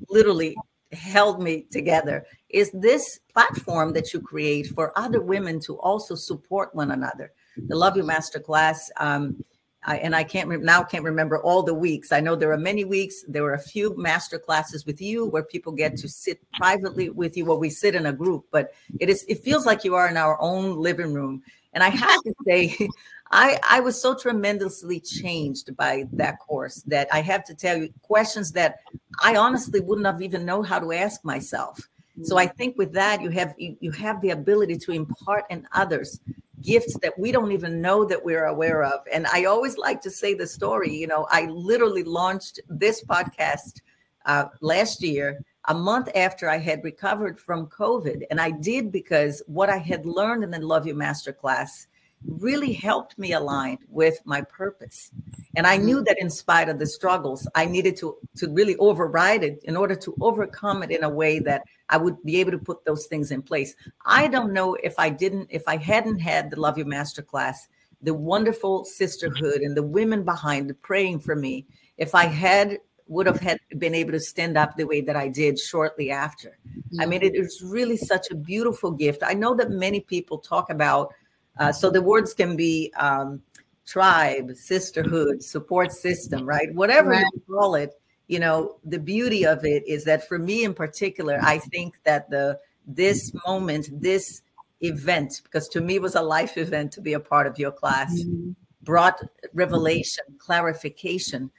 literally 0.10 0.56
held 0.92 1.42
me 1.42 1.66
together 1.72 2.26
is 2.50 2.70
this 2.74 3.20
platform 3.32 3.94
that 3.94 4.14
you 4.14 4.20
create 4.20 4.68
for 4.68 4.98
other 4.98 5.22
women 5.22 5.60
to 5.62 5.80
also 5.80 6.16
support 6.16 6.76
one 6.76 6.92
another 6.92 7.32
the 7.58 7.76
Love 7.76 7.98
You 7.98 8.04
Masterclass. 8.04 8.90
Um, 8.98 9.44
I, 9.84 9.98
and 9.98 10.16
I 10.16 10.24
can't 10.24 10.48
re- 10.48 10.58
now 10.58 10.84
can't 10.84 11.04
remember 11.04 11.42
all 11.42 11.64
the 11.64 11.74
weeks. 11.74 12.12
I 12.12 12.20
know 12.20 12.36
there 12.36 12.52
are 12.52 12.58
many 12.58 12.86
weeks. 12.86 13.24
There 13.28 13.44
were 13.44 13.56
a 13.56 13.60
few 13.60 13.96
master 13.98 14.38
classes 14.38 14.86
with 14.86 15.02
you 15.02 15.26
where 15.26 15.44
people 15.44 15.72
get 15.72 15.98
to 15.98 16.08
sit 16.08 16.40
privately 16.54 17.10
with 17.10 17.36
you, 17.36 17.46
where 17.46 17.58
we 17.58 17.72
sit 17.72 17.96
in 17.96 18.06
a 18.06 18.14
group. 18.14 18.46
But 18.52 18.74
it 19.00 19.10
is 19.10 19.26
it 19.28 19.44
feels 19.44 19.66
like 19.66 19.84
you 19.84 19.96
are 19.96 20.08
in 20.08 20.18
our 20.18 20.40
own 20.40 20.78
living 20.78 21.14
room. 21.14 21.42
And 21.74 21.84
I 21.84 21.90
have 21.90 22.22
to 22.22 22.34
say, 22.48 22.90
I 23.32 23.60
I 23.68 23.80
was 23.80 24.00
so 24.00 24.14
tremendously 24.14 25.00
changed 25.00 25.76
by 25.76 26.06
that 26.14 26.38
course 26.40 26.84
that 26.86 27.08
I 27.12 27.22
have 27.22 27.44
to 27.46 27.56
tell 27.56 27.78
you 27.78 27.90
questions 28.04 28.52
that 28.52 28.80
I 29.24 29.36
honestly 29.36 29.80
wouldn't 29.80 30.06
have 30.06 30.22
even 30.22 30.46
know 30.46 30.62
how 30.62 30.78
to 30.78 30.92
ask 30.92 31.26
myself. 31.26 31.80
So 32.24 32.38
I 32.38 32.46
think 32.46 32.78
with 32.78 32.94
that 32.94 33.22
you 33.22 33.30
have 33.30 33.56
you, 33.58 33.78
you 33.80 33.92
have 33.92 34.22
the 34.22 34.30
ability 34.30 34.78
to 34.78 34.92
impart 34.92 35.46
in 35.50 35.68
others 35.74 36.20
gifts 36.62 36.98
that 37.02 37.18
we 37.18 37.32
don't 37.32 37.52
even 37.52 37.82
know 37.82 38.06
that 38.06 38.24
we're 38.24 38.46
aware 38.46 38.84
of. 38.84 39.02
And 39.12 39.28
I 39.28 39.46
always 39.46 39.78
like 39.78 40.02
to 40.02 40.10
say 40.10 40.34
the 40.34 40.48
story. 40.48 40.94
You 40.94 41.08
know, 41.08 41.28
I 41.30 41.46
literally 41.46 42.04
launched 42.04 42.60
this 42.70 43.04
podcast 43.04 43.82
uh, 44.26 44.46
last 44.62 45.02
year, 45.02 45.44
a 45.68 45.74
month 45.74 46.10
after 46.16 46.50
I 46.50 46.58
had 46.58 46.84
recovered 46.84 47.40
from 47.40 47.68
COVID. 47.68 48.24
And 48.30 48.40
I 48.40 48.52
did 48.52 48.92
because 48.92 49.42
what 49.48 49.70
I 49.70 49.78
had 49.78 50.06
learned 50.06 50.44
in 50.44 50.52
the 50.52 50.60
Love 50.60 50.88
You 50.88 50.96
Masterclass 50.96 51.88
really 52.28 52.74
helped 52.74 53.18
me 53.18 53.34
align 53.34 53.78
with 53.90 54.20
my 54.26 54.42
purpose. 54.42 55.12
And 55.56 55.66
I 55.68 55.78
knew 55.78 56.04
that 56.04 56.20
in 56.20 56.30
spite 56.30 56.70
of 56.70 56.80
the 56.80 56.88
struggles, 56.88 57.48
I 57.56 57.66
needed 57.66 57.98
to, 57.98 58.18
to 58.38 58.50
really 58.50 58.78
override 58.78 59.44
it 59.44 59.60
in 59.64 59.76
order 59.76 59.96
to 59.96 60.16
overcome 60.22 60.84
it 60.84 60.92
in 60.92 61.04
a 61.04 61.10
way 61.10 61.40
that 61.40 61.64
I 61.90 61.98
would 61.98 62.22
be 62.24 62.40
able 62.40 62.52
to 62.52 62.58
put 62.58 62.86
those 62.86 63.08
things 63.08 63.32
in 63.32 63.42
place. 63.42 63.76
I 64.06 64.28
don't 64.28 64.54
know 64.54 64.76
if 64.76 64.96
I 64.98 65.10
didn't, 65.10 65.48
if 65.50 65.64
I 65.68 65.78
hadn't 65.78 66.20
had 66.20 66.50
the 66.50 66.60
Love 66.60 66.78
You 66.78 66.86
Masterclass, 66.86 67.68
the 68.02 68.14
wonderful 68.14 68.86
sisterhood 68.86 69.62
and 69.62 69.76
the 69.76 69.84
women 69.84 70.24
behind 70.24 70.70
it 70.70 70.82
praying 70.82 71.20
for 71.20 71.36
me, 71.36 71.66
if 71.98 72.16
I 72.16 72.26
had 72.26 72.80
would 73.12 73.26
have 73.26 73.42
had 73.42 73.60
been 73.78 73.94
able 73.94 74.14
to 74.14 74.20
stand 74.22 74.58
up 74.58 74.78
the 74.78 74.86
way 74.86 75.02
that 75.02 75.18
I 75.18 75.28
did 75.28 75.60
shortly 75.60 76.12
after. 76.12 76.58
I 76.98 77.06
mean, 77.06 77.22
it 77.22 77.36
is 77.36 77.62
really 77.62 77.98
such 77.98 78.32
a 78.32 78.36
beautiful 78.36 78.90
gift. 78.90 79.22
I 79.22 79.34
know 79.34 79.54
that 79.56 79.70
many 79.70 80.00
people 80.00 80.38
talk 80.38 80.70
about, 80.70 81.14
uh, 81.60 81.72
so 81.72 81.90
the 81.90 82.02
words 82.02 82.34
can 82.34 82.56
be 82.56 82.92
um, 82.98 83.42
tribe, 83.86 84.56
sisterhood, 84.56 85.44
support 85.44 85.92
system, 85.92 86.46
right? 86.46 86.74
Whatever 86.74 87.10
right. 87.10 87.26
you 87.34 87.42
call 87.50 87.76
it, 87.76 87.94
you 88.28 88.40
know, 88.40 88.78
the 88.86 89.00
beauty 89.00 89.46
of 89.46 89.66
it 89.66 89.86
is 89.88 90.06
that 90.06 90.28
for 90.28 90.40
me 90.40 90.64
in 90.64 90.74
particular, 90.74 91.40
I 91.42 91.58
think 91.58 91.96
that 92.04 92.30
the 92.30 92.60
this 92.88 93.34
moment, 93.46 93.90
this 93.92 94.42
event, 94.82 95.42
because 95.44 95.68
to 95.70 95.82
me 95.82 96.00
was 96.00 96.16
a 96.16 96.22
life 96.22 96.58
event 96.58 96.92
to 96.94 97.02
be 97.02 97.14
a 97.14 97.20
part 97.20 97.48
of 97.48 97.60
your 97.60 97.72
class, 97.72 98.14
mm-hmm. 98.14 98.52
brought 98.84 99.22
revelation, 99.54 100.24
clarification, 100.40 101.52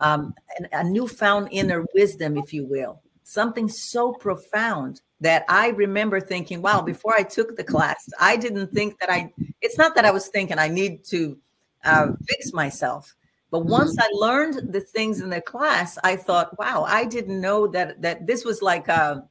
um, 0.00 0.34
a 0.72 0.84
newfound 0.84 1.48
inner 1.50 1.84
wisdom, 1.94 2.36
if 2.36 2.52
you 2.52 2.64
will, 2.66 3.00
something 3.22 3.68
so 3.68 4.12
profound 4.12 5.00
that 5.20 5.44
I 5.48 5.68
remember 5.68 6.20
thinking, 6.20 6.60
wow, 6.60 6.82
before 6.82 7.14
I 7.14 7.22
took 7.22 7.56
the 7.56 7.64
class, 7.64 8.08
I 8.20 8.36
didn't 8.36 8.72
think 8.72 8.98
that 9.00 9.10
I, 9.10 9.32
it's 9.62 9.78
not 9.78 9.94
that 9.94 10.04
I 10.04 10.10
was 10.10 10.28
thinking 10.28 10.58
I 10.58 10.68
need 10.68 11.04
to 11.06 11.38
uh, 11.84 12.08
fix 12.28 12.52
myself. 12.52 13.14
But 13.50 13.60
once 13.60 13.92
mm-hmm. 13.92 14.02
I 14.02 14.26
learned 14.26 14.72
the 14.72 14.80
things 14.80 15.20
in 15.20 15.30
the 15.30 15.40
class, 15.40 15.98
I 16.04 16.16
thought, 16.16 16.58
wow, 16.58 16.84
I 16.86 17.04
didn't 17.04 17.40
know 17.40 17.66
that 17.68 18.02
that 18.02 18.26
this 18.26 18.44
was 18.44 18.60
like 18.60 18.88
a 18.88 19.24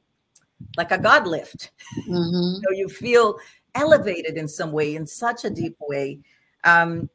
like 0.76 0.90
a 0.90 0.98
God 0.98 1.26
lift. 1.26 1.70
Mm-hmm. 2.08 2.62
so 2.62 2.72
you 2.72 2.88
feel 2.88 3.38
elevated 3.74 4.36
in 4.36 4.48
some 4.48 4.72
way, 4.72 4.96
in 4.96 5.06
such 5.06 5.44
a 5.44 5.50
deep 5.50 5.76
way. 5.80 6.18
Um, 6.64 7.08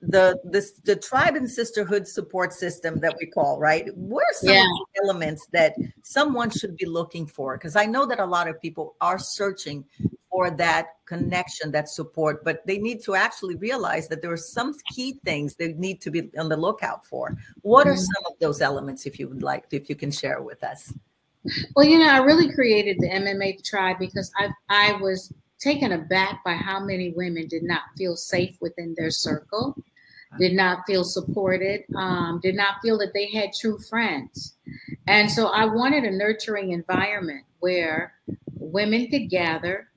the 0.00 0.38
this 0.44 0.72
the 0.84 0.96
tribe 0.96 1.34
and 1.34 1.50
sisterhood 1.50 2.06
support 2.06 2.52
system 2.52 2.98
that 3.00 3.14
we 3.20 3.26
call 3.26 3.58
right 3.58 3.94
what 3.96 4.22
are 4.22 4.34
some 4.34 4.54
yeah. 4.54 4.66
elements 5.02 5.46
that 5.52 5.74
someone 6.02 6.50
should 6.50 6.76
be 6.76 6.86
looking 6.86 7.26
for 7.26 7.56
because 7.56 7.76
i 7.76 7.84
know 7.84 8.06
that 8.06 8.20
a 8.20 8.24
lot 8.24 8.48
of 8.48 8.60
people 8.60 8.94
are 9.00 9.18
searching 9.18 9.84
for 10.30 10.50
that 10.50 10.88
connection 11.04 11.72
that 11.72 11.88
support 11.88 12.44
but 12.44 12.64
they 12.66 12.78
need 12.78 13.02
to 13.02 13.14
actually 13.14 13.56
realize 13.56 14.08
that 14.08 14.22
there 14.22 14.32
are 14.32 14.36
some 14.36 14.74
key 14.94 15.18
things 15.24 15.56
they 15.56 15.72
need 15.74 16.00
to 16.00 16.10
be 16.10 16.30
on 16.38 16.48
the 16.48 16.56
lookout 16.56 17.04
for 17.04 17.36
what 17.62 17.86
are 17.86 17.92
mm-hmm. 17.92 17.98
some 18.00 18.24
of 18.26 18.38
those 18.40 18.60
elements 18.60 19.04
if 19.04 19.18
you 19.18 19.28
would 19.28 19.42
like 19.42 19.64
if 19.72 19.88
you 19.88 19.96
can 19.96 20.10
share 20.10 20.40
with 20.42 20.62
us 20.62 20.92
well 21.74 21.86
you 21.86 21.98
know 21.98 22.08
i 22.08 22.18
really 22.18 22.52
created 22.52 22.96
the 23.00 23.08
mma 23.08 23.62
tribe 23.64 23.96
because 23.98 24.30
i 24.36 24.48
i 24.68 24.92
was 25.00 25.32
taken 25.58 25.92
aback 25.92 26.42
by 26.44 26.54
how 26.54 26.80
many 26.80 27.10
women 27.10 27.46
did 27.48 27.62
not 27.62 27.82
feel 27.96 28.16
safe 28.16 28.56
within 28.60 28.94
their 28.96 29.10
circle, 29.10 29.76
did 30.38 30.52
not 30.52 30.84
feel 30.86 31.04
supported, 31.04 31.84
um, 31.96 32.38
did 32.42 32.54
not 32.54 32.74
feel 32.82 32.98
that 32.98 33.14
they 33.14 33.30
had 33.30 33.50
true 33.52 33.78
friends. 33.78 34.54
And 35.06 35.30
so 35.30 35.48
I 35.48 35.64
wanted 35.64 36.04
a 36.04 36.10
nurturing 36.10 36.70
environment 36.70 37.44
where 37.60 38.14
women 38.54 39.08
could 39.08 39.30
gather 39.30 39.88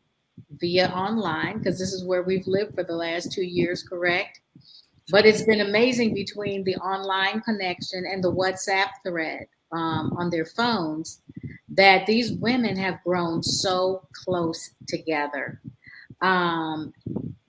via 0.59 0.87
online, 0.89 1.57
because 1.57 1.77
this 1.77 1.93
is 1.93 2.05
where 2.05 2.23
we've 2.23 2.47
lived 2.47 2.75
for 2.75 2.83
the 2.83 2.95
last 2.95 3.31
two 3.31 3.43
years, 3.43 3.83
correct? 3.83 4.39
But 5.09 5.25
it's 5.25 5.43
been 5.43 5.61
amazing 5.61 6.13
between 6.13 6.63
the 6.63 6.75
online 6.77 7.41
connection 7.41 8.05
and 8.09 8.23
the 8.23 8.31
WhatsApp 8.31 8.89
thread 9.05 9.47
um, 9.71 10.13
on 10.17 10.29
their 10.29 10.45
phones 10.45 11.21
that 11.71 12.05
these 12.05 12.33
women 12.33 12.75
have 12.77 13.03
grown 13.03 13.41
so 13.41 14.07
close 14.23 14.71
together. 14.87 15.61
Um, 16.21 16.93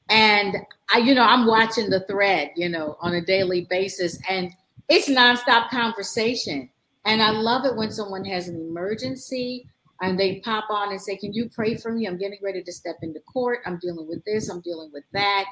and 0.09 0.57
I, 0.95 0.99
you 0.99 1.15
know, 1.15 1.25
I'm 1.25 1.47
watching 1.47 1.91
the 1.91 2.01
thread, 2.01 2.51
you 2.57 2.69
know, 2.69 2.97
on 3.01 3.15
a 3.15 3.21
daily 3.21 3.67
basis, 3.69 4.19
and 4.29 4.51
it's 4.89 5.09
nonstop 5.09 5.71
conversation. 5.71 6.69
And 7.05 7.23
I 7.23 7.31
love 7.31 7.65
it 7.65 7.77
when 7.77 7.91
someone 7.91 8.25
has 8.27 8.49
an 8.49 8.57
emergency 8.57 9.67
and 10.01 10.19
they 10.19 10.41
pop 10.41 10.65
on 10.71 10.91
and 10.91 11.01
say, 11.01 11.17
Can 11.17 11.33
you 11.33 11.49
pray 11.49 11.77
for 11.77 11.93
me? 11.93 12.07
I'm 12.07 12.19
getting 12.19 12.39
ready 12.43 12.63
to 12.63 12.73
step 12.73 12.97
into 13.03 13.21
court. 13.21 13.61
I'm 13.67 13.79
dealing 13.79 14.07
with 14.07 14.25
this, 14.25 14.49
I'm 14.49 14.61
dealing 14.61 14.91
with 14.93 15.05
that. 15.13 15.47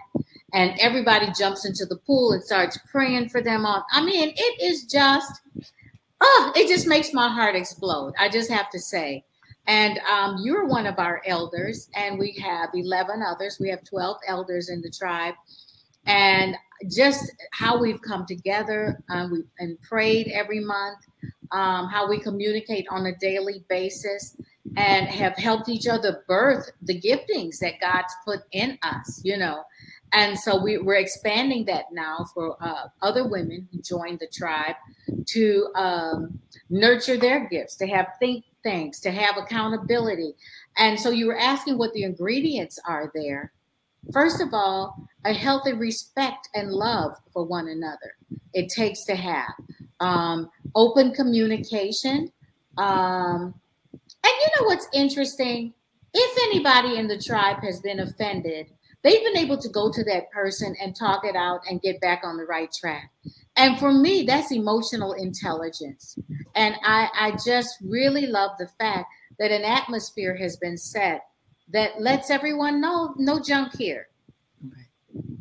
And 0.53 0.79
everybody 0.81 1.31
jumps 1.33 1.65
into 1.65 1.87
the 1.87 1.97
pool 1.97 2.33
and 2.33 2.43
starts 2.43 2.79
praying 2.91 3.31
for 3.31 3.41
them 3.41 3.65
on. 3.65 3.83
I 3.93 4.05
mean, 4.05 4.33
it 4.37 4.63
is 4.63 4.85
just 4.85 5.41
oh, 6.21 6.53
it 6.57 6.69
just 6.69 6.87
makes 6.87 7.13
my 7.13 7.29
heart 7.29 7.57
explode. 7.57 8.15
I 8.19 8.29
just 8.29 8.51
have 8.51 8.71
to 8.71 8.79
say. 8.79 9.25
And 9.67 9.99
um, 10.11 10.39
you're 10.43 10.67
one 10.67 10.87
of 10.87 10.99
our 10.99 11.23
elders, 11.27 11.89
and 11.95 12.19
we 12.19 12.33
have 12.43 12.71
11 12.75 13.23
others. 13.23 13.59
We 13.61 13.69
have 13.69 13.85
12 13.85 14.17
elders 14.27 14.69
in 14.69 14.81
the 14.81 14.91
tribe. 14.91 15.35
And 16.07 16.57
just 16.91 17.31
how 17.53 17.79
we've 17.79 18.01
come 18.01 18.27
together 18.27 18.99
um, 19.11 19.31
we, 19.31 19.45
and 19.59 19.81
prayed 19.83 20.29
every 20.29 20.61
month, 20.61 20.99
um, 21.53 21.89
how 21.89 22.09
we 22.09 22.19
communicate 22.19 22.87
on 22.91 23.07
a 23.07 23.17
daily 23.19 23.65
basis, 23.69 24.37
and 24.77 25.09
have 25.09 25.37
helped 25.37 25.69
each 25.69 25.87
other 25.87 26.25
birth 26.27 26.71
the 26.83 27.01
giftings 27.01 27.59
that 27.59 27.81
God's 27.81 28.15
put 28.25 28.41
in 28.53 28.79
us, 28.83 29.21
you 29.25 29.37
know. 29.37 29.63
And 30.13 30.39
so 30.39 30.61
we, 30.61 30.77
are 30.77 30.95
expanding 30.95 31.65
that 31.67 31.87
now 31.93 32.27
for 32.35 32.57
uh, 32.61 32.89
other 33.03 33.29
women 33.29 33.69
who 33.71 33.81
join 33.81 34.19
the 34.19 34.27
tribe 34.33 34.75
to 35.27 35.69
um, 35.77 36.39
nurture 36.69 37.17
their 37.17 37.49
gifts, 37.49 37.77
to 37.77 37.87
have 37.87 38.09
think 38.19 38.45
tanks, 38.65 39.01
to 39.01 39.11
have 39.11 39.37
accountability. 39.37 40.35
And 40.77 40.99
so 40.99 41.11
you 41.11 41.27
were 41.27 41.39
asking 41.39 41.79
what 41.79 41.93
the 41.93 42.03
ingredients 42.03 42.79
are 42.87 43.11
there. 43.15 43.53
First 44.13 44.41
of 44.41 44.49
all, 44.53 45.09
a 45.25 45.33
healthy 45.33 45.75
respect 45.75 46.49
and 46.55 46.73
love 46.73 47.13
for 47.33 47.45
one 47.45 47.69
another. 47.69 48.17
It 48.55 48.71
takes 48.71 49.05
to 49.05 49.15
have 49.15 49.53
um, 50.01 50.51
open 50.75 51.13
communication. 51.13 52.33
Um, 52.79 53.55
and 54.25 54.33
you 54.41 54.49
know 54.59 54.67
what's 54.67 54.89
interesting? 54.93 55.75
If 56.13 56.39
anybody 56.49 56.97
in 56.97 57.07
the 57.07 57.19
tribe 57.19 57.63
has 57.63 57.81
been 57.81 58.01
offended, 58.01 58.71
they've 59.03 59.25
been 59.25 59.37
able 59.37 59.59
to 59.59 59.69
go 59.69 59.91
to 59.91 60.05
that 60.05 60.31
person 60.31 60.75
and 60.81 60.95
talk 60.95 61.25
it 61.25 61.37
out 61.37 61.61
and 61.69 61.83
get 61.83 62.01
back 62.01 62.23
on 62.25 62.37
the 62.37 62.45
right 62.45 62.73
track. 62.73 63.11
And 63.57 63.79
for 63.79 63.93
me, 63.93 64.25
that's 64.25 64.53
emotional 64.53 65.13
intelligence. 65.13 66.19
And 66.55 66.77
I, 66.83 67.09
I 67.15 67.37
just 67.45 67.77
really 67.83 68.27
love 68.27 68.53
the 68.59 68.69
fact 68.79 69.07
that 69.39 69.51
an 69.51 69.65
atmosphere 69.65 70.37
has 70.37 70.57
been 70.57 70.77
set 70.77 71.27
that 71.73 72.01
lets 72.01 72.31
everyone 72.31 72.81
know 72.81 73.15
no 73.17 73.41
junk 73.41 73.77
here. 73.77 74.09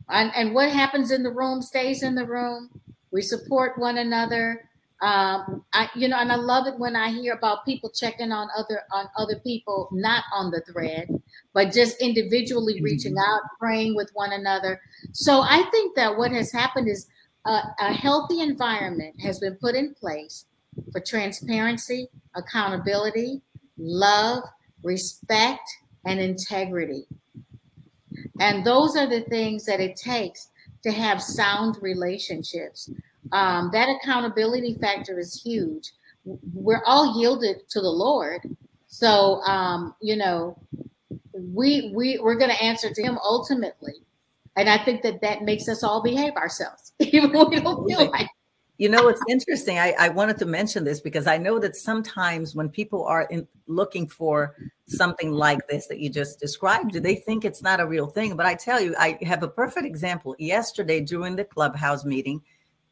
And, 0.09 0.31
and 0.35 0.53
what 0.53 0.71
happens 0.71 1.11
in 1.11 1.23
the 1.23 1.31
room 1.31 1.61
stays 1.61 2.03
in 2.03 2.15
the 2.15 2.25
room. 2.25 2.69
We 3.11 3.21
support 3.21 3.77
one 3.77 3.97
another. 3.97 4.68
Um, 5.01 5.63
I, 5.73 5.89
you 5.95 6.09
know, 6.09 6.17
and 6.17 6.31
I 6.31 6.35
love 6.35 6.67
it 6.67 6.77
when 6.77 6.95
I 6.95 7.09
hear 7.09 7.33
about 7.33 7.63
people 7.63 7.89
checking 7.89 8.33
on 8.33 8.49
other 8.57 8.81
on 8.91 9.05
other 9.17 9.39
people, 9.39 9.87
not 9.93 10.25
on 10.33 10.51
the 10.51 10.61
thread, 10.71 11.07
but 11.53 11.71
just 11.71 12.01
individually 12.01 12.75
mm-hmm. 12.75 12.83
reaching 12.83 13.15
out, 13.17 13.41
praying 13.59 13.95
with 13.95 14.09
one 14.13 14.33
another. 14.33 14.81
So 15.13 15.41
I 15.41 15.63
think 15.71 15.95
that 15.95 16.17
what 16.17 16.31
has 16.31 16.51
happened 16.51 16.89
is 16.89 17.07
a, 17.45 17.61
a 17.79 17.93
healthy 17.93 18.41
environment 18.41 19.21
has 19.21 19.39
been 19.39 19.55
put 19.61 19.75
in 19.75 19.93
place 19.93 20.45
for 20.91 20.99
transparency, 20.99 22.09
accountability, 22.35 23.41
love, 23.77 24.43
respect, 24.83 25.63
and 26.05 26.19
integrity. 26.19 27.05
And 28.39 28.65
those 28.65 28.95
are 28.95 29.07
the 29.07 29.21
things 29.21 29.65
that 29.65 29.79
it 29.79 29.95
takes 29.95 30.49
to 30.83 30.91
have 30.91 31.21
sound 31.21 31.77
relationships 31.81 32.89
um, 33.31 33.69
that 33.73 33.89
accountability 33.89 34.77
factor 34.79 35.19
is 35.19 35.41
huge. 35.41 35.91
We're 36.25 36.83
all 36.85 37.19
yielded 37.19 37.69
to 37.69 37.81
the 37.81 37.89
Lord, 37.89 38.41
so 38.87 39.41
um, 39.43 39.95
you 40.01 40.15
know, 40.15 40.57
we 41.33 41.91
we 41.95 42.19
we're 42.19 42.35
going 42.35 42.51
to 42.51 42.63
answer 42.63 42.93
to 42.93 43.01
Him 43.01 43.17
ultimately, 43.23 43.95
and 44.57 44.69
I 44.69 44.77
think 44.83 45.01
that 45.03 45.21
that 45.21 45.43
makes 45.43 45.67
us 45.67 45.83
all 45.83 46.01
behave 46.01 46.33
ourselves, 46.33 46.93
even 46.99 47.31
when 47.31 47.49
we 47.49 47.59
don't 47.59 47.87
feel 47.87 48.09
like. 48.11 48.27
You 48.79 48.87
know, 48.87 49.09
it's 49.09 49.21
interesting. 49.27 49.77
I, 49.77 49.93
I 49.99 50.07
wanted 50.07 50.37
to 50.37 50.45
mention 50.45 50.85
this 50.85 51.01
because 51.01 51.27
I 51.27 51.37
know 51.37 51.59
that 51.59 51.75
sometimes 51.75 52.55
when 52.55 52.69
people 52.69 53.03
are 53.03 53.23
in, 53.23 53.45
looking 53.67 54.07
for 54.07 54.55
something 54.87 55.33
like 55.33 55.67
this 55.67 55.87
that 55.87 55.99
you 55.99 56.09
just 56.09 56.39
described, 56.39 56.93
they 56.93 57.15
think 57.15 57.43
it's 57.43 57.61
not 57.61 57.81
a 57.81 57.85
real 57.85 58.07
thing. 58.07 58.37
But 58.37 58.45
I 58.45 58.55
tell 58.55 58.79
you, 58.79 58.95
I 58.97 59.17
have 59.23 59.43
a 59.43 59.49
perfect 59.49 59.85
example. 59.85 60.33
Yesterday 60.39 61.01
during 61.01 61.35
the 61.35 61.43
clubhouse 61.43 62.05
meeting, 62.05 62.41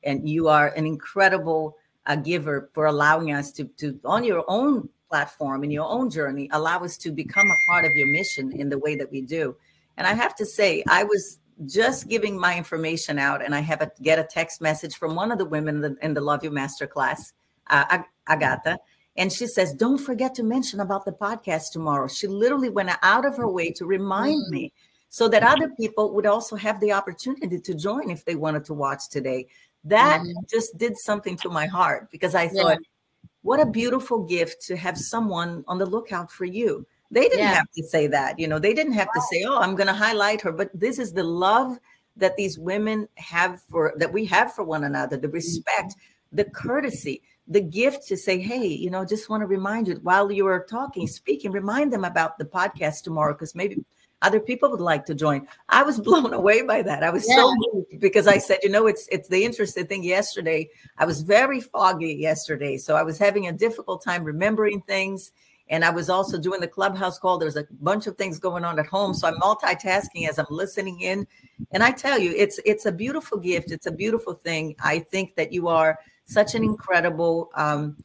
and 0.03 0.27
you 0.29 0.47
are 0.47 0.69
an 0.69 0.85
incredible 0.85 1.77
uh, 2.05 2.15
giver 2.15 2.69
for 2.73 2.85
allowing 2.85 3.31
us 3.31 3.51
to, 3.51 3.65
to 3.77 3.99
on 4.05 4.23
your 4.23 4.43
own 4.47 4.87
platform 5.09 5.63
in 5.63 5.71
your 5.71 5.87
own 5.87 6.09
journey 6.09 6.49
allow 6.51 6.79
us 6.79 6.97
to 6.97 7.11
become 7.11 7.49
a 7.49 7.71
part 7.71 7.85
of 7.85 7.91
your 7.95 8.07
mission 8.07 8.51
in 8.51 8.69
the 8.69 8.77
way 8.77 8.95
that 8.95 9.09
we 9.11 9.21
do. 9.21 9.55
And 9.97 10.05
i 10.05 10.13
have 10.13 10.35
to 10.35 10.45
say 10.45 10.83
i 10.89 11.03
was 11.03 11.39
just 11.65 12.07
giving 12.07 12.39
my 12.39 12.55
information 12.55 13.17
out 13.17 13.43
and 13.43 13.55
i 13.55 13.61
have 13.61 13.81
a 13.81 13.91
get 14.01 14.19
a 14.19 14.23
text 14.23 14.61
message 14.61 14.95
from 14.95 15.15
one 15.15 15.31
of 15.31 15.39
the 15.39 15.45
women 15.45 15.75
in 15.75 15.81
the, 15.81 15.97
in 16.03 16.13
the 16.13 16.21
love 16.21 16.43
you 16.43 16.51
master 16.51 16.85
class 16.85 17.33
uh, 17.71 17.99
agatha 18.27 18.77
and 19.17 19.33
she 19.33 19.47
says 19.47 19.73
don't 19.73 19.97
forget 19.97 20.35
to 20.35 20.43
mention 20.43 20.79
about 20.79 21.05
the 21.05 21.11
podcast 21.11 21.71
tomorrow. 21.71 22.07
She 22.07 22.27
literally 22.27 22.69
went 22.69 22.91
out 23.01 23.25
of 23.25 23.35
her 23.37 23.49
way 23.49 23.71
to 23.71 23.85
remind 23.85 24.49
me 24.49 24.71
so 25.09 25.27
that 25.29 25.43
other 25.43 25.69
people 25.69 26.13
would 26.13 26.25
also 26.25 26.55
have 26.55 26.79
the 26.79 26.91
opportunity 26.91 27.59
to 27.59 27.73
join 27.73 28.11
if 28.11 28.25
they 28.25 28.35
wanted 28.35 28.65
to 28.65 28.73
watch 28.73 29.09
today 29.09 29.47
that 29.87 30.21
mm-hmm. 30.21 30.39
just 30.49 30.77
did 30.77 30.97
something 30.97 31.37
to 31.37 31.49
my 31.49 31.65
heart 31.65 32.09
because 32.11 32.35
I 32.35 32.47
thought, 32.47 32.79
yeah. 32.79 33.29
what 33.41 33.59
a 33.59 33.65
beautiful 33.65 34.25
gift 34.25 34.61
to 34.67 34.75
have 34.75 34.97
someone 34.97 35.63
on 35.67 35.77
the 35.77 35.85
lookout 35.85 36.31
for 36.31 36.45
you. 36.45 36.85
They 37.09 37.23
didn't 37.23 37.39
yeah. 37.39 37.53
have 37.53 37.71
to 37.75 37.83
say 37.83 38.07
that, 38.07 38.37
you 38.37 38.47
know, 38.47 38.59
they 38.59 38.73
didn't 38.73 38.93
have 38.93 39.07
wow. 39.07 39.21
to 39.21 39.27
say, 39.31 39.43
oh, 39.47 39.59
I'm 39.59 39.75
going 39.75 39.87
to 39.87 39.93
highlight 39.93 40.41
her, 40.41 40.51
but 40.51 40.69
this 40.73 40.99
is 40.99 41.13
the 41.13 41.23
love 41.23 41.77
that 42.17 42.35
these 42.35 42.57
women 42.57 43.07
have 43.15 43.61
for 43.69 43.93
that 43.97 44.11
we 44.11 44.25
have 44.25 44.53
for 44.53 44.63
one 44.63 44.83
another, 44.83 45.17
the 45.17 45.29
respect, 45.29 45.91
mm-hmm. 45.91 46.35
the 46.35 46.45
courtesy, 46.45 47.21
the 47.47 47.61
gift 47.61 48.07
to 48.07 48.17
say, 48.17 48.39
hey, 48.39 48.65
you 48.65 48.89
know, 48.89 49.05
just 49.05 49.29
want 49.29 49.41
to 49.41 49.47
remind 49.47 49.87
you 49.87 49.95
while 50.03 50.29
you 50.31 50.45
are 50.47 50.65
talking, 50.69 51.07
speaking, 51.07 51.51
remind 51.51 51.93
them 51.93 52.03
about 52.03 52.37
the 52.37 52.45
podcast 52.45 53.03
tomorrow 53.03 53.33
because 53.33 53.55
maybe 53.55 53.85
other 54.21 54.39
people 54.39 54.69
would 54.71 54.81
like 54.81 55.05
to 55.05 55.15
join. 55.15 55.47
I 55.69 55.83
was 55.83 55.99
blown 56.07 56.33
away 56.33 56.61
by 56.61 56.81
that. 56.81 57.03
I 57.03 57.09
was 57.09 57.25
yeah. 57.27 57.35
so 57.35 57.53
moved 57.73 57.99
because 57.99 58.27
I 58.27 58.37
said, 58.37 58.59
you 58.63 58.69
know, 58.69 58.87
it's 58.87 59.07
it's 59.11 59.27
the 59.27 59.43
interesting 59.43 59.87
thing. 59.87 60.03
Yesterday, 60.03 60.69
I 60.97 61.05
was 61.05 61.21
very 61.21 61.61
foggy 61.61 62.13
yesterday, 62.13 62.77
so 62.77 62.95
I 62.95 63.03
was 63.03 63.17
having 63.17 63.47
a 63.47 63.53
difficult 63.53 64.03
time 64.03 64.23
remembering 64.23 64.81
things. 64.81 65.31
And 65.69 65.83
I 65.83 65.89
was 65.89 66.09
also 66.09 66.39
doing 66.39 66.61
the 66.61 66.67
clubhouse 66.67 67.19
call. 67.19 67.37
There's 67.37 67.57
a 67.57 67.67
bunch 67.81 68.07
of 68.07 68.15
things 68.15 68.39
going 68.39 68.63
on 68.63 68.79
at 68.79 68.85
home, 68.85 69.13
so 69.13 69.27
I'm 69.27 69.35
multitasking 69.35 70.29
as 70.29 70.39
I'm 70.39 70.45
listening 70.49 71.01
in. 71.01 71.27
And 71.71 71.83
I 71.83 71.91
tell 71.91 72.17
you, 72.17 72.33
it's 72.37 72.57
it's 72.65 72.85
a 72.85 72.91
beautiful 72.91 73.37
gift. 73.37 73.71
It's 73.71 73.85
a 73.85 73.91
beautiful 73.91 74.33
thing. 74.33 74.75
I 74.81 74.99
think 74.99 75.35
that 75.35 75.51
you 75.51 75.67
are 75.67 75.99
such 76.23 76.55
an 76.55 76.63
incredible 76.63 77.49
um, 77.55 77.97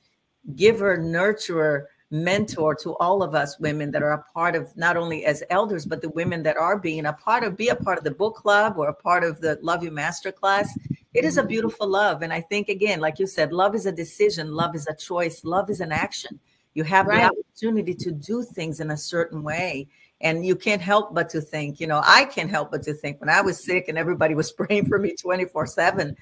giver, 0.56 0.98
nurturer, 0.98 1.84
mentor 2.12 2.74
to 2.74 2.94
all 2.96 3.22
of 3.22 3.34
us 3.34 3.58
women 3.58 3.90
that 3.90 4.02
are 4.02 4.12
a 4.12 4.24
part 4.34 4.54
of 4.54 4.76
not 4.76 4.98
only 4.98 5.24
as 5.24 5.42
elders, 5.48 5.86
but 5.86 6.02
the 6.02 6.10
women 6.10 6.42
that 6.42 6.58
are 6.58 6.78
being 6.78 7.06
a 7.06 7.12
part 7.14 7.42
of, 7.42 7.56
be 7.56 7.68
a 7.68 7.74
part 7.74 7.96
of 7.96 8.04
the 8.04 8.10
book 8.10 8.36
club 8.36 8.74
or 8.76 8.88
a 8.88 8.94
part 8.94 9.24
of 9.24 9.40
the 9.40 9.58
Love 9.62 9.82
You 9.82 9.90
Masterclass. 9.90 10.68
It 11.14 11.24
is 11.24 11.38
a 11.38 11.42
beautiful 11.42 11.88
love. 11.88 12.20
And 12.20 12.30
I 12.30 12.42
think, 12.42 12.68
again, 12.68 13.00
like 13.00 13.18
you 13.18 13.26
said, 13.26 13.50
love 13.50 13.74
is 13.74 13.86
a 13.86 13.92
decision, 13.92 14.52
love 14.52 14.74
is 14.74 14.86
a 14.86 14.94
choice, 14.94 15.42
love 15.42 15.70
is 15.70 15.80
an 15.80 15.90
action. 15.90 16.38
You 16.74 16.84
have 16.84 17.06
right. 17.06 17.22
the 17.22 17.30
opportunity 17.30 17.94
to 17.94 18.12
do 18.12 18.42
things 18.42 18.80
in 18.80 18.90
a 18.90 18.96
certain 18.96 19.42
way. 19.42 19.88
And 20.20 20.44
you 20.44 20.54
can't 20.54 20.82
help 20.82 21.14
but 21.14 21.30
to 21.30 21.40
think, 21.40 21.80
you 21.80 21.86
know, 21.86 22.02
I 22.04 22.26
can't 22.26 22.50
help 22.50 22.70
but 22.70 22.82
to 22.84 22.92
think 22.92 23.20
when 23.20 23.30
I 23.30 23.40
was 23.40 23.62
sick 23.62 23.88
and 23.88 23.96
everybody 23.96 24.34
was 24.34 24.52
praying 24.60 24.86
for 24.86 24.98
me 24.98 25.14
24 25.16 25.66
7, 25.66 26.14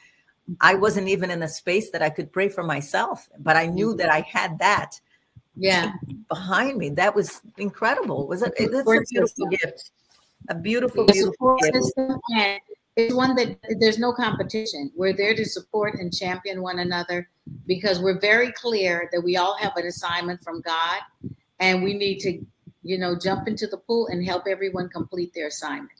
I 0.61 0.75
wasn't 0.75 1.09
even 1.09 1.33
in 1.33 1.43
a 1.43 1.49
space 1.49 1.91
that 1.91 2.03
I 2.03 2.11
could 2.11 2.33
pray 2.33 2.49
for 2.49 2.63
myself, 2.63 3.29
but 3.41 3.57
I 3.57 3.67
knew 3.67 3.89
mm-hmm. 3.89 3.99
that 3.99 4.11
I 4.11 4.21
had 4.21 4.59
that 4.61 5.01
yeah 5.57 5.93
behind 6.31 6.79
me. 6.79 6.89
That 6.89 7.15
was 7.15 7.43
incredible. 7.59 8.27
Was 8.27 8.43
it? 8.43 8.55
It's 8.57 8.75
a 8.75 8.85
beautiful 8.85 9.47
gift. 9.49 9.91
A 10.49 10.55
beautiful, 10.55 11.05
beautiful 11.05 11.59
gift. 11.61 11.93
And 12.35 12.61
it's 12.97 13.15
one 13.15 13.35
that 13.37 13.59
there's 13.79 13.99
no 13.99 14.13
competition. 14.13 14.91
We're 14.97 15.13
there 15.13 15.35
to 15.35 15.45
support 15.45 15.95
and 15.95 16.15
champion 16.15 16.63
one 16.63 16.79
another 16.79 17.29
because 17.67 18.01
we're 18.01 18.19
very 18.19 18.53
clear 18.53 19.11
that 19.13 19.21
we 19.21 19.37
all 19.37 19.57
have 19.59 19.77
an 19.77 19.87
assignment 19.87 20.43
from 20.43 20.63
God 20.63 21.01
and 21.59 21.83
we 21.83 21.95
need 21.95 22.21
to, 22.21 22.41
you 22.83 22.97
know, 22.97 23.19
jump 23.19 23.49
into 23.49 23.67
the 23.67 23.77
pool 23.77 24.07
and 24.07 24.25
help 24.25 24.45
everyone 24.49 24.89
complete 24.89 25.35
their 25.35 25.49
assignment. 25.49 25.91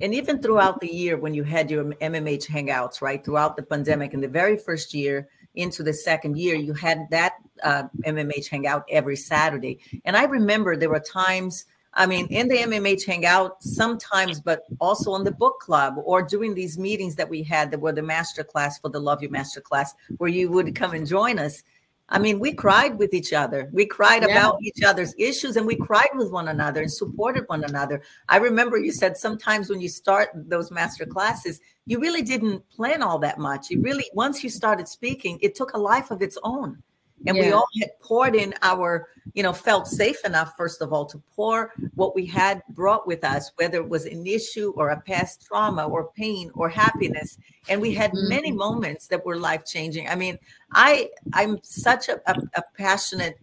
And 0.00 0.12
even 0.14 0.42
throughout 0.42 0.80
the 0.80 0.92
year, 0.92 1.16
when 1.16 1.34
you 1.34 1.44
had 1.44 1.70
your 1.70 1.84
MMH 1.84 2.46
hangouts, 2.46 3.00
right, 3.00 3.24
throughout 3.24 3.56
the 3.56 3.62
pandemic, 3.62 4.12
in 4.12 4.20
the 4.20 4.28
very 4.28 4.56
first 4.56 4.92
year 4.92 5.28
into 5.54 5.82
the 5.82 5.92
second 5.92 6.36
year, 6.36 6.54
you 6.54 6.74
had 6.74 7.06
that 7.10 7.34
uh, 7.62 7.84
MMH 8.04 8.48
hangout 8.48 8.84
every 8.90 9.16
Saturday. 9.16 9.78
And 10.04 10.16
I 10.16 10.24
remember 10.24 10.76
there 10.76 10.90
were 10.90 11.00
times, 11.00 11.66
I 11.94 12.06
mean, 12.06 12.26
in 12.26 12.48
the 12.48 12.56
MMH 12.56 13.04
hangout 13.04 13.62
sometimes, 13.62 14.40
but 14.40 14.62
also 14.80 15.12
on 15.12 15.24
the 15.24 15.32
book 15.32 15.60
club 15.60 15.94
or 16.04 16.22
during 16.22 16.54
these 16.54 16.78
meetings 16.78 17.14
that 17.16 17.28
we 17.28 17.42
had 17.42 17.70
that 17.70 17.80
were 17.80 17.92
the 17.92 18.02
master 18.02 18.42
class 18.42 18.78
for 18.78 18.88
the 18.88 19.00
Love 19.00 19.22
You 19.22 19.28
Master 19.28 19.60
class, 19.60 19.94
where 20.18 20.30
you 20.30 20.50
would 20.50 20.74
come 20.74 20.92
and 20.92 21.06
join 21.06 21.38
us. 21.38 21.62
I 22.08 22.18
mean, 22.18 22.38
we 22.38 22.52
cried 22.52 22.98
with 22.98 23.14
each 23.14 23.32
other. 23.32 23.70
We 23.72 23.86
cried 23.86 24.22
yeah. 24.22 24.28
about 24.28 24.62
each 24.62 24.82
other's 24.82 25.14
issues 25.18 25.56
and 25.56 25.66
we 25.66 25.76
cried 25.76 26.10
with 26.14 26.30
one 26.30 26.48
another 26.48 26.82
and 26.82 26.92
supported 26.92 27.44
one 27.46 27.64
another. 27.64 28.02
I 28.28 28.36
remember 28.36 28.78
you 28.78 28.92
said 28.92 29.16
sometimes 29.16 29.70
when 29.70 29.80
you 29.80 29.88
start 29.88 30.28
those 30.34 30.70
master 30.70 31.06
classes, 31.06 31.60
you 31.86 31.98
really 31.98 32.22
didn't 32.22 32.68
plan 32.68 33.02
all 33.02 33.18
that 33.20 33.38
much. 33.38 33.70
You 33.70 33.80
really, 33.80 34.04
once 34.12 34.44
you 34.44 34.50
started 34.50 34.86
speaking, 34.86 35.38
it 35.40 35.54
took 35.54 35.72
a 35.72 35.78
life 35.78 36.10
of 36.10 36.20
its 36.20 36.36
own 36.42 36.82
and 37.26 37.36
yeah. 37.36 37.42
we 37.44 37.52
all 37.52 37.66
had 37.80 37.90
poured 38.00 38.34
in 38.34 38.54
our 38.62 39.08
you 39.32 39.42
know 39.42 39.52
felt 39.52 39.86
safe 39.86 40.24
enough 40.24 40.52
first 40.56 40.82
of 40.82 40.92
all 40.92 41.06
to 41.06 41.20
pour 41.34 41.72
what 41.94 42.14
we 42.14 42.26
had 42.26 42.62
brought 42.70 43.06
with 43.06 43.24
us 43.24 43.50
whether 43.56 43.78
it 43.78 43.88
was 43.88 44.06
an 44.06 44.26
issue 44.26 44.72
or 44.76 44.90
a 44.90 45.00
past 45.00 45.44
trauma 45.46 45.86
or 45.86 46.10
pain 46.16 46.50
or 46.54 46.68
happiness 46.68 47.38
and 47.68 47.80
we 47.80 47.92
had 47.92 48.10
mm-hmm. 48.12 48.28
many 48.28 48.52
moments 48.52 49.08
that 49.08 49.24
were 49.24 49.36
life 49.36 49.64
changing 49.64 50.08
i 50.08 50.14
mean 50.14 50.38
i 50.72 51.08
i'm 51.32 51.58
such 51.62 52.08
a, 52.08 52.20
a, 52.30 52.40
a 52.56 52.62
passionate 52.76 53.38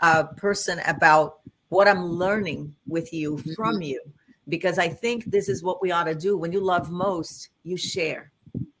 uh, 0.00 0.24
person 0.24 0.80
about 0.86 1.40
what 1.68 1.88
i'm 1.88 2.04
learning 2.04 2.74
with 2.86 3.12
you 3.12 3.36
mm-hmm. 3.36 3.52
from 3.54 3.80
you 3.80 4.00
because 4.48 4.78
i 4.78 4.88
think 4.88 5.24
this 5.26 5.48
is 5.48 5.62
what 5.62 5.80
we 5.80 5.90
ought 5.90 6.04
to 6.04 6.14
do 6.14 6.36
when 6.36 6.52
you 6.52 6.60
love 6.60 6.90
most 6.90 7.48
you 7.62 7.76
share 7.76 8.32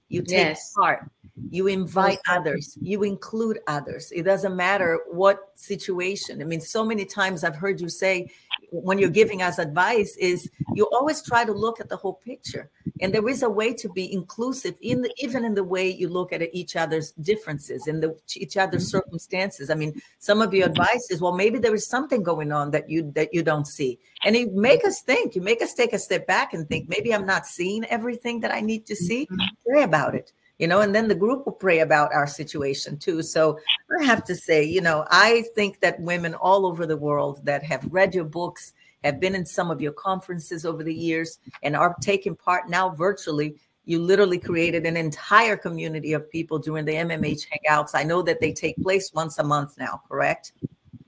you 0.08 0.20
take 0.20 0.48
yes. 0.48 0.72
part 0.76 1.10
you 1.50 1.66
invite 1.66 2.18
others. 2.28 2.76
you 2.80 3.02
include 3.04 3.58
others. 3.66 4.12
It 4.12 4.24
doesn't 4.24 4.54
matter 4.54 5.00
what 5.10 5.52
situation. 5.54 6.42
I 6.42 6.44
mean 6.44 6.60
so 6.60 6.84
many 6.84 7.04
times 7.04 7.44
i've 7.44 7.56
heard 7.56 7.80
you 7.80 7.88
say 7.88 8.30
when 8.70 8.98
you're 8.98 9.10
giving 9.10 9.42
us 9.42 9.58
advice 9.58 10.16
is 10.16 10.50
you 10.74 10.88
always 10.92 11.22
try 11.22 11.44
to 11.44 11.52
look 11.52 11.78
at 11.78 11.88
the 11.90 11.96
whole 11.96 12.14
picture. 12.14 12.70
And 13.00 13.12
there 13.12 13.28
is 13.28 13.42
a 13.42 13.50
way 13.50 13.74
to 13.74 13.88
be 13.90 14.12
inclusive 14.12 14.76
in 14.80 15.02
the, 15.02 15.12
even 15.18 15.44
in 15.44 15.54
the 15.54 15.64
way 15.64 15.90
you 15.90 16.08
look 16.08 16.32
at 16.32 16.42
each 16.54 16.74
other's 16.76 17.12
differences 17.12 17.86
and 17.86 18.02
the 18.02 18.16
each 18.34 18.56
other's 18.56 18.84
mm-hmm. 18.84 18.98
circumstances. 18.98 19.70
I 19.70 19.74
mean 19.74 20.00
some 20.18 20.42
of 20.42 20.52
your 20.52 20.66
advice 20.66 21.08
is 21.10 21.20
well 21.20 21.34
maybe 21.34 21.58
there 21.58 21.74
is 21.74 21.86
something 21.86 22.22
going 22.22 22.52
on 22.52 22.70
that 22.72 22.90
you 22.90 23.10
that 23.14 23.32
you 23.32 23.42
don't 23.42 23.66
see. 23.66 23.98
And 24.24 24.36
you 24.36 24.50
make 24.52 24.84
us 24.84 25.00
think. 25.00 25.34
You 25.34 25.42
make 25.42 25.62
us 25.62 25.72
take 25.74 25.92
a 25.92 25.98
step 25.98 26.26
back 26.26 26.52
and 26.52 26.68
think 26.68 26.88
maybe 26.88 27.14
i'm 27.14 27.26
not 27.26 27.46
seeing 27.46 27.84
everything 27.86 28.40
that 28.40 28.52
i 28.52 28.60
need 28.60 28.84
to 28.86 28.96
see. 28.96 29.24
Mm-hmm. 29.26 29.70
pray 29.70 29.82
about 29.82 30.14
it 30.14 30.32
you 30.62 30.68
know, 30.68 30.80
and 30.80 30.94
then 30.94 31.08
the 31.08 31.14
group 31.16 31.44
will 31.44 31.54
pray 31.54 31.80
about 31.80 32.14
our 32.14 32.28
situation 32.28 32.96
too. 32.96 33.20
So 33.20 33.58
I 34.00 34.04
have 34.04 34.22
to 34.26 34.36
say, 34.36 34.62
you 34.62 34.80
know, 34.80 35.04
I 35.10 35.42
think 35.56 35.80
that 35.80 35.98
women 35.98 36.36
all 36.36 36.66
over 36.66 36.86
the 36.86 36.96
world 36.96 37.44
that 37.44 37.64
have 37.64 37.84
read 37.90 38.14
your 38.14 38.26
books, 38.26 38.72
have 39.02 39.18
been 39.18 39.34
in 39.34 39.44
some 39.44 39.72
of 39.72 39.82
your 39.82 39.90
conferences 39.90 40.64
over 40.64 40.84
the 40.84 40.94
years, 40.94 41.40
and 41.64 41.74
are 41.74 41.96
taking 42.00 42.36
part 42.36 42.70
now 42.70 42.90
virtually. 42.90 43.56
You 43.86 44.00
literally 44.00 44.38
created 44.38 44.86
an 44.86 44.96
entire 44.96 45.56
community 45.56 46.12
of 46.12 46.30
people 46.30 46.60
during 46.60 46.84
the 46.84 46.94
MMH 46.94 47.48
Hangouts. 47.50 47.90
I 47.94 48.04
know 48.04 48.22
that 48.22 48.38
they 48.38 48.52
take 48.52 48.76
place 48.76 49.12
once 49.12 49.40
a 49.40 49.42
month 49.42 49.76
now, 49.78 50.00
correct? 50.08 50.52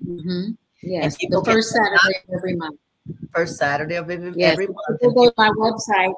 Mm-hmm. 0.05 0.51
Yes, 0.83 1.17
the 1.17 1.43
first 1.45 1.71
Saturday 1.71 2.19
of 2.27 2.35
every 2.35 2.57
month. 2.57 2.81
First 3.33 3.57
Saturday 3.59 3.95
of 3.95 4.11
every, 4.11 4.33
yes. 4.35 4.55
every 4.55 4.67
month. 4.67 5.01
Go 5.01 5.29
to 5.29 5.35
my 5.37 5.51
website 5.51 6.15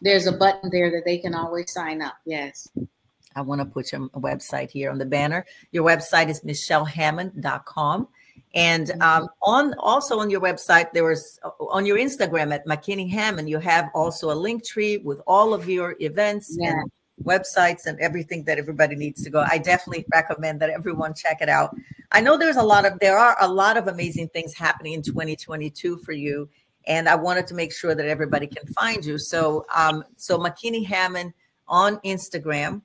there's 0.00 0.26
a 0.26 0.32
button 0.32 0.70
there 0.70 0.90
that 0.90 1.04
they 1.04 1.18
can 1.18 1.34
always 1.34 1.72
sign 1.72 2.02
up. 2.02 2.14
Yes. 2.24 2.68
I 3.36 3.40
want 3.40 3.60
to 3.60 3.64
put 3.64 3.92
your 3.92 4.08
website 4.10 4.70
here 4.70 4.90
on 4.90 4.98
the 4.98 5.06
banner. 5.06 5.46
Your 5.70 5.84
website 5.84 6.28
is 6.28 6.40
michellehammond.com. 6.40 8.08
And 8.54 8.88
mm-hmm. 8.88 9.02
um, 9.02 9.28
on 9.42 9.74
also 9.78 10.18
on 10.18 10.30
your 10.30 10.40
website, 10.40 10.92
there 10.92 11.04
was 11.04 11.38
uh, 11.44 11.50
on 11.70 11.86
your 11.86 11.98
Instagram 11.98 12.52
at 12.52 12.66
McKinney 12.66 13.10
Hammond, 13.10 13.48
you 13.48 13.58
have 13.58 13.88
also 13.94 14.30
a 14.30 14.34
Linktree 14.34 15.04
with 15.04 15.20
all 15.26 15.54
of 15.54 15.68
your 15.68 15.96
events 16.00 16.56
yeah. 16.58 16.70
and 16.70 16.90
websites 17.22 17.86
and 17.86 17.98
everything 18.00 18.44
that 18.44 18.58
everybody 18.58 18.96
needs 18.96 19.22
to 19.24 19.30
go. 19.30 19.44
I 19.46 19.58
definitely 19.58 20.06
recommend 20.12 20.60
that 20.60 20.70
everyone 20.70 21.14
check 21.14 21.38
it 21.40 21.48
out. 21.48 21.76
I 22.12 22.20
know 22.20 22.36
there's 22.38 22.56
a 22.56 22.62
lot 22.62 22.86
of 22.86 22.98
there 23.00 23.18
are 23.18 23.36
a 23.40 23.48
lot 23.48 23.76
of 23.76 23.86
amazing 23.86 24.28
things 24.28 24.54
happening 24.54 24.94
in 24.94 25.02
2022 25.02 25.98
for 25.98 26.12
you 26.12 26.48
and 26.88 27.08
I 27.08 27.14
wanted 27.14 27.46
to 27.48 27.54
make 27.54 27.72
sure 27.72 27.94
that 27.94 28.06
everybody 28.06 28.46
can 28.46 28.66
find 28.72 29.04
you. 29.04 29.18
So, 29.18 29.66
um, 29.74 30.02
so 30.16 30.38
McKinney 30.38 30.84
Hammond 30.84 31.34
on 31.68 31.98
Instagram, 31.98 32.80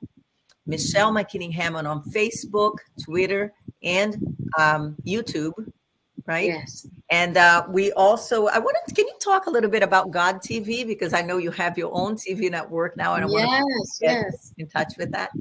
Michelle 0.68 1.12
McKinney 1.12 1.52
Hammond 1.52 1.88
on 1.88 2.04
Facebook, 2.04 2.76
Twitter, 3.02 3.54
and 3.82 4.36
um, 4.60 4.98
YouTube, 5.08 5.54
right? 6.26 6.48
Yes. 6.48 6.86
And 7.10 7.38
uh, 7.38 7.66
we 7.70 7.94
also, 7.94 8.48
I 8.48 8.60
wanted, 8.60 8.94
can 8.94 9.08
you 9.08 9.16
talk 9.24 9.46
a 9.46 9.50
little 9.50 9.70
bit 9.70 9.84
about 9.84 10.12
God 10.12 10.42
TV 10.42 10.86
because 10.86 11.14
I 11.14 11.22
know 11.22 11.38
you 11.38 11.52
have 11.52 11.78
your 11.78 11.92
own 11.94 12.16
TV 12.16 12.52
network 12.52 12.98
now, 12.98 13.16
and 13.16 13.24
I 13.24 13.30
yes, 13.30 13.48
want 13.48 13.74
to 14.00 14.06
get 14.06 14.12
yes. 14.12 14.54
in 14.58 14.68
touch 14.68 14.94
with 14.98 15.12
that. 15.12 15.32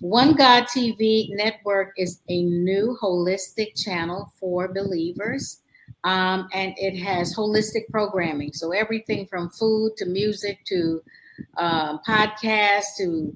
One 0.00 0.34
God 0.34 0.64
TV 0.64 1.28
network 1.30 1.92
is 1.96 2.20
a 2.28 2.42
new 2.42 2.96
holistic 3.00 3.82
channel 3.82 4.32
for 4.38 4.68
believers 4.72 5.60
um, 6.04 6.48
and 6.52 6.74
it 6.76 6.98
has 6.98 7.34
holistic 7.34 7.88
programming. 7.90 8.52
So 8.52 8.72
everything 8.72 9.26
from 9.26 9.50
food 9.50 9.96
to 9.98 10.06
music 10.06 10.64
to 10.66 11.02
um, 11.56 12.00
podcasts 12.06 12.96
to 12.98 13.34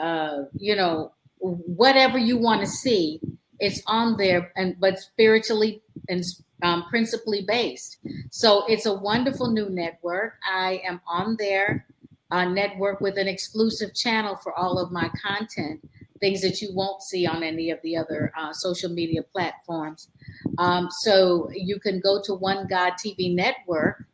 uh, 0.00 0.42
you 0.56 0.76
know 0.76 1.12
whatever 1.38 2.18
you 2.18 2.36
want 2.36 2.60
to 2.60 2.66
see, 2.66 3.20
it's 3.58 3.82
on 3.86 4.16
there, 4.16 4.52
and 4.56 4.78
but 4.80 4.98
spiritually 4.98 5.82
and 6.08 6.24
um, 6.62 6.84
principally 6.88 7.44
based. 7.46 7.98
So 8.30 8.64
it's 8.66 8.86
a 8.86 8.94
wonderful 8.94 9.50
new 9.50 9.68
network. 9.70 10.34
I 10.50 10.82
am 10.84 11.00
on 11.06 11.36
there 11.38 11.86
uh, 12.30 12.44
network 12.44 13.00
with 13.00 13.18
an 13.18 13.28
exclusive 13.28 13.94
channel 13.94 14.36
for 14.36 14.56
all 14.56 14.78
of 14.78 14.92
my 14.92 15.10
content, 15.20 15.88
things 16.20 16.42
that 16.42 16.60
you 16.60 16.70
won't 16.74 17.02
see 17.02 17.26
on 17.26 17.42
any 17.42 17.70
of 17.70 17.78
the 17.82 17.96
other 17.96 18.32
uh, 18.38 18.52
social 18.52 18.90
media 18.90 19.22
platforms. 19.22 20.08
Um, 20.58 20.88
so 21.00 21.50
you 21.52 21.80
can 21.80 22.00
go 22.00 22.20
to 22.22 22.34
One 22.34 22.66
God 22.68 22.92
TV 22.94 23.34
Network. 23.34 24.04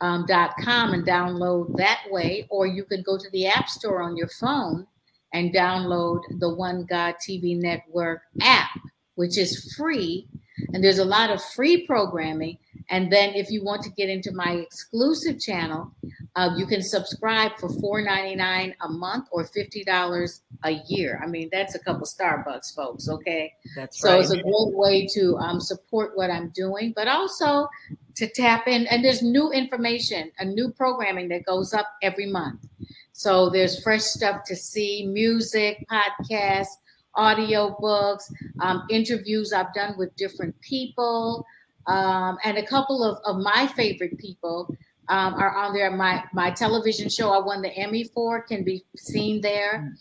Um, 0.00 0.26
.com 0.26 0.92
and 0.92 1.06
download 1.06 1.76
that 1.78 2.02
way, 2.10 2.46
or 2.50 2.66
you 2.66 2.84
can 2.84 3.00
go 3.00 3.16
to 3.16 3.30
the 3.30 3.46
App 3.46 3.68
Store 3.68 4.02
on 4.02 4.18
your 4.18 4.28
phone 4.38 4.86
and 5.32 5.54
download 5.54 6.20
the 6.40 6.54
One 6.54 6.84
God 6.84 7.14
TV 7.26 7.58
Network 7.58 8.22
app, 8.42 8.70
which 9.16 9.38
is 9.38 9.74
free. 9.76 10.28
And 10.72 10.82
there's 10.82 10.98
a 10.98 11.04
lot 11.04 11.30
of 11.30 11.42
free 11.42 11.86
programming 11.86 12.58
and 12.90 13.10
then 13.10 13.34
if 13.34 13.50
you 13.50 13.64
want 13.64 13.82
to 13.82 13.90
get 13.90 14.08
into 14.08 14.32
my 14.32 14.52
exclusive 14.52 15.40
channel, 15.40 15.90
uh, 16.36 16.50
you 16.56 16.66
can 16.66 16.82
subscribe 16.82 17.52
for 17.58 17.68
$4.99 17.68 18.74
a 18.80 18.88
month 18.88 19.28
or 19.30 19.44
$50 19.44 20.40
a 20.64 20.70
year. 20.88 21.20
I 21.22 21.26
mean, 21.26 21.48
that's 21.50 21.74
a 21.74 21.78
couple 21.78 22.06
Starbucks, 22.06 22.74
folks. 22.74 23.08
Okay. 23.08 23.52
That's 23.74 24.00
so 24.00 24.10
right. 24.10 24.20
it's 24.20 24.32
a 24.32 24.42
great 24.42 24.74
way 24.74 25.06
to 25.14 25.36
um, 25.38 25.60
support 25.60 26.16
what 26.16 26.30
I'm 26.30 26.50
doing, 26.50 26.92
but 26.94 27.08
also 27.08 27.68
to 28.16 28.28
tap 28.28 28.68
in. 28.68 28.86
And 28.88 29.04
there's 29.04 29.22
new 29.22 29.50
information, 29.50 30.30
a 30.38 30.44
new 30.44 30.70
programming 30.70 31.28
that 31.28 31.44
goes 31.44 31.72
up 31.72 31.86
every 32.02 32.26
month. 32.26 32.66
So 33.12 33.48
there's 33.48 33.82
fresh 33.82 34.02
stuff 34.02 34.42
to 34.46 34.56
see, 34.56 35.06
music, 35.06 35.86
podcasts, 35.90 36.76
audio 37.16 37.76
books, 37.80 38.32
um, 38.60 38.84
interviews 38.90 39.52
I've 39.52 39.72
done 39.74 39.94
with 39.96 40.14
different 40.16 40.58
people. 40.60 41.46
Um, 41.86 42.38
and 42.44 42.58
a 42.58 42.66
couple 42.66 43.04
of, 43.04 43.18
of 43.24 43.42
my 43.42 43.66
favorite 43.76 44.18
people 44.18 44.74
um, 45.08 45.34
are 45.34 45.54
on 45.54 45.74
there. 45.74 45.90
My 45.90 46.24
my 46.32 46.50
television 46.50 47.08
show 47.08 47.30
I 47.30 47.44
won 47.44 47.62
the 47.62 47.72
Emmy 47.76 48.04
for 48.04 48.42
can 48.42 48.64
be 48.64 48.84
seen 48.96 49.40
there 49.40 49.92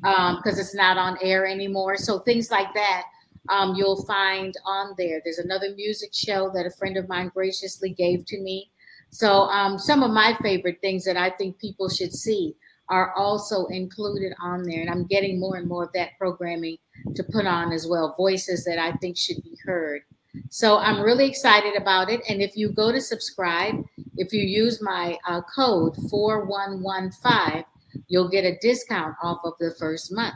because 0.00 0.54
um, 0.54 0.60
it's 0.60 0.74
not 0.74 0.96
on 0.98 1.18
air 1.20 1.46
anymore. 1.46 1.96
So 1.96 2.20
things 2.20 2.50
like 2.50 2.72
that 2.74 3.04
um, 3.48 3.74
you'll 3.74 4.04
find 4.04 4.54
on 4.64 4.94
there. 4.96 5.20
There's 5.24 5.38
another 5.38 5.74
music 5.74 6.10
show 6.14 6.50
that 6.54 6.66
a 6.66 6.70
friend 6.70 6.96
of 6.96 7.08
mine 7.08 7.30
graciously 7.34 7.90
gave 7.90 8.24
to 8.26 8.40
me. 8.40 8.70
So 9.10 9.42
um, 9.42 9.78
some 9.78 10.02
of 10.02 10.10
my 10.10 10.36
favorite 10.42 10.78
things 10.80 11.04
that 11.04 11.16
I 11.16 11.30
think 11.30 11.58
people 11.58 11.88
should 11.88 12.12
see 12.12 12.54
are 12.92 13.14
also 13.14 13.64
included 13.68 14.34
on 14.42 14.64
there, 14.64 14.82
and 14.82 14.90
I'm 14.90 15.06
getting 15.06 15.40
more 15.40 15.56
and 15.56 15.66
more 15.66 15.84
of 15.84 15.92
that 15.94 16.10
programming 16.18 16.76
to 17.14 17.24
put 17.24 17.46
on 17.46 17.72
as 17.72 17.86
well. 17.88 18.14
Voices 18.18 18.64
that 18.64 18.78
I 18.78 18.92
think 18.98 19.16
should 19.16 19.42
be 19.42 19.56
heard. 19.64 20.02
So 20.50 20.76
I'm 20.76 21.00
really 21.00 21.26
excited 21.26 21.74
about 21.74 22.10
it. 22.10 22.20
And 22.28 22.42
if 22.42 22.54
you 22.54 22.70
go 22.70 22.92
to 22.92 23.00
subscribe, 23.00 23.82
if 24.18 24.34
you 24.34 24.42
use 24.42 24.82
my 24.82 25.16
uh, 25.26 25.40
code 25.42 25.96
4115, 26.10 27.64
you'll 28.08 28.28
get 28.28 28.44
a 28.44 28.58
discount 28.60 29.16
off 29.22 29.38
of 29.44 29.54
the 29.58 29.74
first 29.78 30.12
month. 30.12 30.34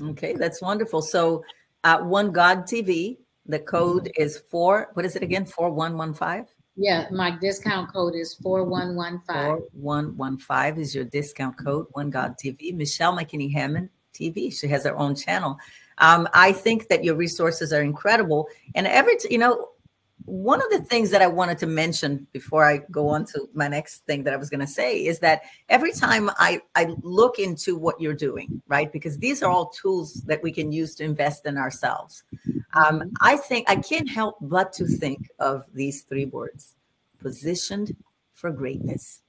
Okay, 0.00 0.32
that's 0.34 0.62
wonderful. 0.62 1.02
So 1.02 1.42
uh, 1.82 1.98
One 1.98 2.30
God 2.30 2.68
TV, 2.68 3.18
the 3.46 3.58
code 3.58 4.12
is 4.16 4.38
four, 4.48 4.90
what 4.94 5.04
is 5.04 5.16
it 5.16 5.24
again? 5.24 5.44
4115? 5.44 6.46
Yeah, 6.76 7.08
my 7.10 7.30
discount 7.30 7.92
code 7.92 8.14
is 8.14 8.34
4115. 8.34 9.68
4115 9.82 10.82
is 10.82 10.94
your 10.94 11.04
discount 11.04 11.56
code, 11.56 11.86
One 11.92 12.10
God 12.10 12.34
TV. 12.42 12.74
Michelle 12.74 13.16
McKinney 13.16 13.50
Hammond 13.50 13.88
TV. 14.12 14.52
She 14.52 14.68
has 14.68 14.84
her 14.84 14.96
own 14.96 15.14
channel. 15.14 15.56
Um, 15.98 16.28
I 16.34 16.52
think 16.52 16.88
that 16.88 17.02
your 17.02 17.14
resources 17.14 17.72
are 17.72 17.80
incredible. 17.80 18.48
And 18.74 18.86
every, 18.86 19.14
you 19.30 19.38
know, 19.38 19.70
one 20.24 20.60
of 20.60 20.68
the 20.70 20.80
things 20.80 21.10
that 21.10 21.22
I 21.22 21.26
wanted 21.26 21.58
to 21.58 21.66
mention 21.66 22.26
before 22.32 22.64
I 22.64 22.78
go 22.90 23.08
on 23.08 23.24
to 23.26 23.48
my 23.54 23.68
next 23.68 24.04
thing 24.06 24.24
that 24.24 24.32
I 24.32 24.36
was 24.36 24.50
going 24.50 24.60
to 24.60 24.66
say 24.66 25.04
is 25.04 25.20
that 25.20 25.42
every 25.68 25.92
time 25.92 26.30
I, 26.38 26.60
I 26.74 26.94
look 27.02 27.38
into 27.38 27.76
what 27.76 28.00
you're 28.00 28.14
doing, 28.14 28.60
right? 28.66 28.90
Because 28.90 29.18
these 29.18 29.42
are 29.42 29.50
all 29.50 29.68
tools 29.68 30.14
that 30.26 30.42
we 30.42 30.50
can 30.52 30.72
use 30.72 30.94
to 30.96 31.04
invest 31.04 31.46
in 31.46 31.56
ourselves. 31.56 32.24
Um, 32.74 33.12
I 33.20 33.36
think 33.36 33.70
I 33.70 33.76
can't 33.76 34.10
help 34.10 34.36
but 34.40 34.72
to 34.74 34.86
think 34.86 35.30
of 35.38 35.64
these 35.74 36.02
three 36.02 36.26
words 36.26 36.74
positioned 37.20 37.94
for 38.32 38.50
greatness. 38.50 39.20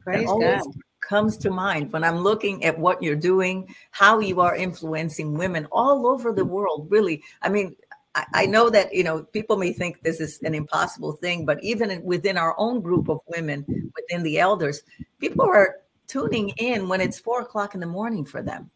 Praise 0.00 0.28
God 0.28 0.62
comes 1.06 1.36
to 1.36 1.50
mind 1.50 1.92
when 1.92 2.04
I'm 2.04 2.18
looking 2.18 2.64
at 2.64 2.78
what 2.78 3.02
you're 3.02 3.14
doing, 3.14 3.74
how 3.90 4.18
you 4.18 4.40
are 4.40 4.56
influencing 4.56 5.34
women 5.34 5.66
all 5.70 6.06
over 6.06 6.32
the 6.32 6.44
world. 6.44 6.88
Really, 6.90 7.22
I 7.42 7.48
mean, 7.48 7.76
I, 8.16 8.24
I 8.32 8.46
know 8.46 8.70
that 8.70 8.92
you 8.92 9.04
know 9.04 9.22
people 9.22 9.56
may 9.56 9.72
think 9.72 10.02
this 10.02 10.20
is 10.20 10.40
an 10.42 10.54
impossible 10.54 11.12
thing, 11.12 11.44
but 11.44 11.62
even 11.62 12.02
within 12.02 12.36
our 12.36 12.54
own 12.58 12.80
group 12.80 13.08
of 13.08 13.20
women, 13.28 13.64
within 13.94 14.24
the 14.24 14.40
elders, 14.40 14.82
people 15.20 15.44
are 15.44 15.76
tuning 16.08 16.48
in 16.56 16.88
when 16.88 17.00
it's 17.00 17.20
four 17.20 17.42
o'clock 17.42 17.74
in 17.74 17.80
the 17.80 17.86
morning 17.86 18.24
for 18.24 18.42
them, 18.42 18.70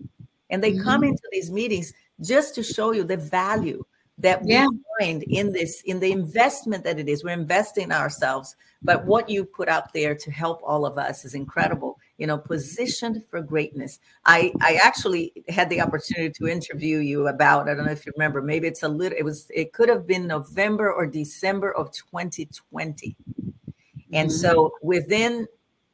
and 0.50 0.62
they 0.62 0.72
mm-hmm. 0.72 0.84
come 0.84 1.02
into 1.02 1.22
these 1.32 1.50
meetings 1.50 1.92
just 2.20 2.54
to 2.54 2.62
show 2.62 2.92
you 2.92 3.02
the 3.02 3.16
value 3.16 3.82
that 4.18 4.42
we 4.42 4.52
yeah. 4.52 4.66
find 4.98 5.22
in 5.24 5.52
this 5.52 5.80
in 5.82 5.98
the 5.98 6.12
investment 6.12 6.84
that 6.84 6.98
it 6.98 7.08
is 7.08 7.24
we're 7.24 7.30
investing 7.30 7.90
ourselves 7.90 8.54
but 8.82 9.04
what 9.06 9.30
you 9.30 9.44
put 9.44 9.68
out 9.68 9.92
there 9.94 10.14
to 10.14 10.30
help 10.30 10.60
all 10.62 10.84
of 10.84 10.98
us 10.98 11.24
is 11.24 11.34
incredible 11.34 11.96
you 12.20 12.26
know 12.26 12.38
positioned 12.38 13.24
for 13.28 13.40
greatness 13.40 13.98
i 14.26 14.52
i 14.60 14.78
actually 14.80 15.32
had 15.48 15.68
the 15.70 15.80
opportunity 15.80 16.30
to 16.30 16.46
interview 16.46 16.98
you 16.98 17.26
about 17.26 17.68
i 17.68 17.74
don't 17.74 17.86
know 17.86 17.92
if 17.92 18.06
you 18.06 18.12
remember 18.16 18.40
maybe 18.42 18.68
it's 18.68 18.84
a 18.84 18.88
little 18.88 19.18
it 19.18 19.24
was 19.24 19.50
it 19.52 19.72
could 19.72 19.88
have 19.88 20.06
been 20.06 20.26
november 20.26 20.92
or 20.92 21.06
december 21.06 21.72
of 21.72 21.90
2020 21.92 23.16
and 24.12 24.28
mm-hmm. 24.28 24.36
so 24.36 24.72
within 24.82 25.48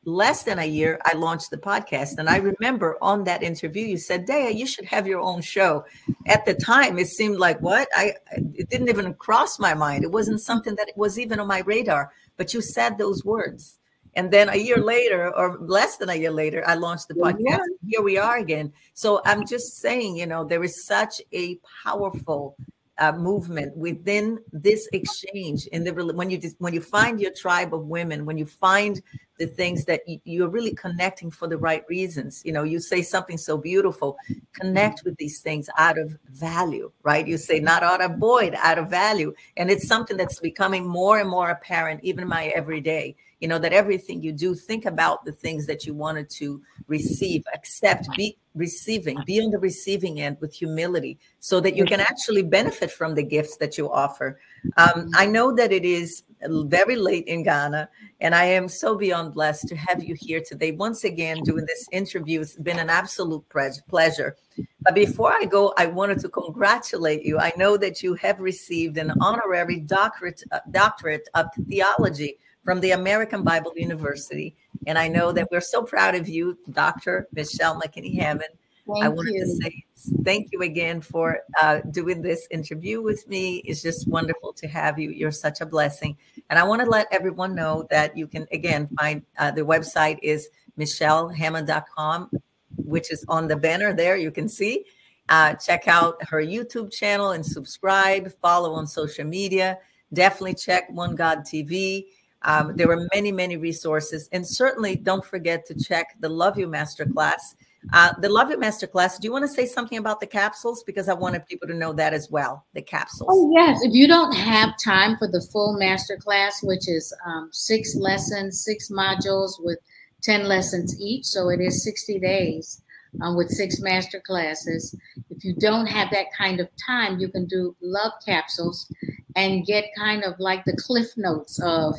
less 0.07 0.45
than 0.45 0.61
a 0.61 0.65
year, 0.65 1.01
I 1.05 1.15
launched 1.15 1.51
the 1.51 1.59
podcast. 1.59 2.19
And 2.19 2.29
I 2.29 2.37
remember 2.37 2.97
on 3.03 3.25
that 3.25 3.43
interview, 3.43 3.85
you 3.87 3.99
said, 3.99 4.25
Dea, 4.25 4.51
you 4.51 4.67
should 4.67 4.87
have 4.87 5.07
your 5.07 5.21
own 5.21 5.43
show. 5.43 5.85
At 6.27 6.47
the 6.47 6.55
time, 6.55 6.97
it 6.99 7.09
seemed 7.09 7.39
like 7.39 7.61
what? 7.61 7.89
I 7.95 8.15
it 8.55 8.71
didn't 8.71 8.89
even 8.89 9.13
cross 9.15 9.59
my 9.59 9.75
mind. 9.75 10.05
It 10.05 10.13
wasn't 10.13 10.41
something 10.41 10.77
that 10.77 10.93
was 10.97 11.19
even 11.19 11.41
on 11.41 11.49
my 11.49 11.61
radar. 11.61 12.13
But 12.37 12.55
you 12.55 12.61
said 12.61 12.97
those 12.97 13.25
words. 13.25 13.79
And 14.17 14.31
then 14.31 14.49
a 14.49 14.57
year 14.57 14.79
later, 14.79 15.33
or 15.37 15.59
less 15.61 15.99
than 15.99 16.09
a 16.09 16.15
year 16.15 16.31
later, 16.31 16.65
I 16.67 16.75
launched 16.75 17.09
the 17.09 17.15
podcast. 17.15 17.39
Yeah. 17.39 17.59
Here 17.87 18.03
we 18.03 18.17
are 18.17 18.39
again. 18.39 18.73
So 18.95 19.21
I'm 19.27 19.47
just 19.47 19.77
saying, 19.77 20.17
you 20.17 20.27
know, 20.27 20.43
there 20.43 20.65
is 20.65 20.85
such 20.85 21.21
a 21.33 21.59
powerful 21.85 22.57
uh, 22.99 23.13
movement 23.13 23.77
within 23.77 24.39
this 24.53 24.89
exchange 24.93 25.67
in 25.67 25.85
the 25.85 25.93
when 25.93 26.31
you 26.31 26.41
when 26.59 26.73
you 26.73 26.81
find 26.81 27.21
your 27.21 27.31
tribe 27.33 27.75
of 27.75 27.85
women 27.85 28.25
when 28.25 28.39
you 28.39 28.47
find 28.47 29.03
the 29.39 29.47
things 29.47 29.85
that 29.85 30.01
you, 30.25 30.45
are 30.45 30.49
really 30.49 30.75
connecting 30.75 31.31
for 31.31 31.47
the 31.47 31.59
right 31.59 31.85
reasons 31.91 32.41
you 32.43 32.53
know 32.53 32.63
you 32.63 32.81
say 32.81 33.03
something 33.03 33.37
so 33.37 33.59
beautiful 33.59 34.17
connect 34.55 35.03
with 35.05 35.15
these 35.19 35.41
things 35.41 35.69
out 35.77 35.99
of 35.99 36.17
value 36.31 36.91
right 37.03 37.29
you 37.29 37.37
say 37.37 37.61
not 37.61 37.83
out 37.83 38.01
of 38.01 38.17
void 38.17 38.55
out 38.63 38.79
of 38.79 38.89
value 38.89 39.35
and 39.59 39.71
it's 39.71 39.87
something 39.87 40.17
that's 40.17 40.41
becoming 40.41 40.87
more 40.87 41.19
and 41.19 41.29
more 41.29 41.51
apparent 41.51 42.01
even 42.03 42.23
in 42.23 42.29
my 42.29 42.47
everyday 42.47 43.15
you 43.41 43.49
know 43.49 43.59
that 43.59 43.73
everything 43.73 44.23
you 44.23 44.33
do 44.33 44.55
think 44.55 44.87
about 44.87 45.25
the 45.25 45.33
things 45.33 45.67
that 45.67 45.85
you 45.87 45.95
wanted 45.95 46.29
to 46.31 46.63
receive 46.87 47.45
accept 47.55 48.09
be 48.17 48.37
receiving 48.55 49.19
be 49.27 49.41
on 49.41 49.51
the 49.51 49.59
receiving 49.59 50.21
end 50.21 50.37
with 50.41 50.55
humility 50.55 51.19
so 51.41 51.61
that 51.61 51.77
you 51.77 51.85
can 51.85 52.01
actually 52.01 52.43
benefit 52.43 52.91
from 52.91 53.15
the 53.15 53.23
gifts 53.23 53.57
that 53.59 53.77
you 53.77 53.91
offer. 53.91 54.39
Um, 54.77 55.11
i 55.15 55.27
know 55.27 55.55
that 55.55 55.73
it 55.73 55.85
is 55.85 56.23
very 56.43 56.97
late 56.97 57.27
in 57.27 57.43
ghana 57.43 57.89
and 58.21 58.35
i 58.35 58.45
am 58.45 58.69
so 58.69 58.97
beyond 58.97 59.35
blessed 59.35 59.69
to 59.69 59.77
have 59.77 60.03
you 60.03 60.15
here 60.19 60.43
today 60.47 60.73
once 60.73 61.05
again 61.05 61.43
doing 61.45 61.65
this 61.67 61.87
interview. 61.93 62.41
It's 62.41 62.57
been 62.57 62.79
an 62.79 62.91
absolute 62.91 63.45
pleasure. 63.89 64.37
But 64.81 64.95
before 64.95 65.33
i 65.33 65.45
go 65.45 65.75
i 65.77 65.87
wanted 65.87 66.21
to 66.21 66.29
congratulate 66.31 67.23
you. 67.23 67.39
I 67.39 67.53
know 67.57 67.77
that 67.77 68.03
you 68.03 68.15
have 68.15 68.41
received 68.41 68.97
an 68.97 69.13
honorary 69.21 69.81
doctorate 69.81 70.43
uh, 70.53 70.61
doctorate 70.71 71.29
of 71.35 71.47
theology 71.69 72.39
from 72.67 72.81
the 72.81 72.91
American 72.91 73.45
Bible 73.45 73.73
University. 73.77 74.57
And 74.89 74.99
I 74.99 75.07
know 75.07 75.31
that 75.31 75.49
we're 75.53 75.61
so 75.61 75.85
proud 75.85 76.17
of 76.17 76.29
you, 76.29 76.59
Dr. 76.73 77.29
Michelle 77.33 77.81
McKinney 77.81 78.19
Hammond. 78.19 78.51
Thank 78.87 79.05
I 79.05 79.09
wanted 79.09 79.35
you. 79.35 79.45
to 79.45 79.57
say 79.63 79.85
thank 80.25 80.49
you 80.53 80.63
again 80.63 81.01
for 81.01 81.39
uh, 81.63 81.81
doing 81.91 82.23
this 82.23 82.47
interview 82.51 83.01
with 83.01 83.27
me. 83.29 83.59
It's 83.59 83.83
just 83.83 84.09
wonderful 84.09 84.53
to 84.55 84.67
have 84.67 84.99
you. 84.99 85.11
You're 85.11 85.31
such 85.31 85.61
a 85.61 85.67
blessing. 85.67 86.17
And 86.51 86.59
I 86.59 86.65
want 86.65 86.83
to 86.83 86.91
let 86.91 87.07
everyone 87.13 87.55
know 87.55 87.87
that 87.91 88.17
you 88.17 88.27
can, 88.27 88.47
again, 88.53 88.89
find 88.99 89.23
uh, 89.39 89.53
the 89.53 89.63
website 89.63 90.19
is 90.23 90.49
michellehammond.com, 90.77 92.31
which 92.77 93.13
is 93.13 93.25
on 93.29 93.47
the 93.47 93.57
banner 93.57 93.93
there. 93.93 94.17
You 94.17 94.33
can 94.33 94.49
see. 94.49 94.85
Uh, 95.29 95.55
check 95.55 95.89
out 95.89 96.23
her 96.29 96.43
YouTube 96.43 96.93
channel 96.93 97.31
and 97.31 97.47
subscribe, 97.47 98.33
follow 98.41 98.73
on 98.75 98.87
social 98.87 99.25
media. 99.25 99.79
Definitely 100.13 100.55
check 100.55 100.89
One 100.91 101.15
God 101.15 101.41
TV. 101.41 102.07
Um, 102.43 102.77
there 102.77 102.89
were 102.89 103.09
many, 103.15 103.33
many 103.33 103.57
resources. 103.57 104.29
And 104.33 104.47
certainly 104.47 104.97
don't 104.97 105.25
forget 105.25 105.67
to 105.67 105.75
check 105.75 106.17
the 106.21 106.29
Love 106.29 106.59
You 106.59 106.69
Masterclass 106.69 107.57
Uh, 107.93 108.13
the 108.21 108.29
Love 108.29 108.51
It 108.51 108.59
Masterclass, 108.59 109.21
do 109.21 109.27
you 109.27 109.33
want 109.33 109.45
to 109.45 109.49
say 109.49 109.65
something 109.65 109.99
about 109.99 110.21
the 110.21 110.27
capsules? 110.27 110.83
Because 110.83 111.09
I 111.09 111.15
wanted 111.15 111.47
people 111.47 111.69
to 111.69 111.75
know 111.75 111.93
that 111.93 112.13
as 112.13 112.31
well, 112.31 112.67
the 112.75 112.83
capsules. 112.83 113.29
Oh, 113.33 113.51
yes. 113.55 113.81
If 113.83 113.95
you 113.95 114.09
don't 114.09 114.35
have 114.35 114.75
time 114.83 115.17
for 115.17 115.29
the 115.29 115.41
full 115.53 115.79
masterclass, 115.81 116.63
which 116.63 116.89
is 116.89 117.15
um, 117.25 117.49
six 117.53 117.95
lessons, 117.95 118.65
six 118.65 118.91
modules 118.91 119.53
with 119.61 119.79
10 120.23 120.47
lessons 120.47 121.01
each, 121.01 121.25
so 121.27 121.49
it 121.49 121.61
is 121.61 121.85
60 121.85 122.19
days 122.19 122.83
um, 123.23 123.37
with 123.37 123.51
six 123.51 123.81
master 123.81 124.21
classes. 124.21 124.95
If 125.31 125.45
you 125.45 125.55
don't 125.55 125.87
have 125.87 126.11
that 126.11 126.27
kind 126.37 126.61
of 126.61 126.69
time, 126.85 127.19
you 127.19 127.29
can 127.29 127.47
do 127.47 127.77
love 127.81 128.13
capsules 128.25 128.91
and 129.37 129.67
get 129.67 129.85
kind 129.97 130.25
of 130.25 130.35
like 130.39 130.65
the 130.65 130.77
cliff 130.77 131.09
notes 131.17 131.61
of 131.63 131.95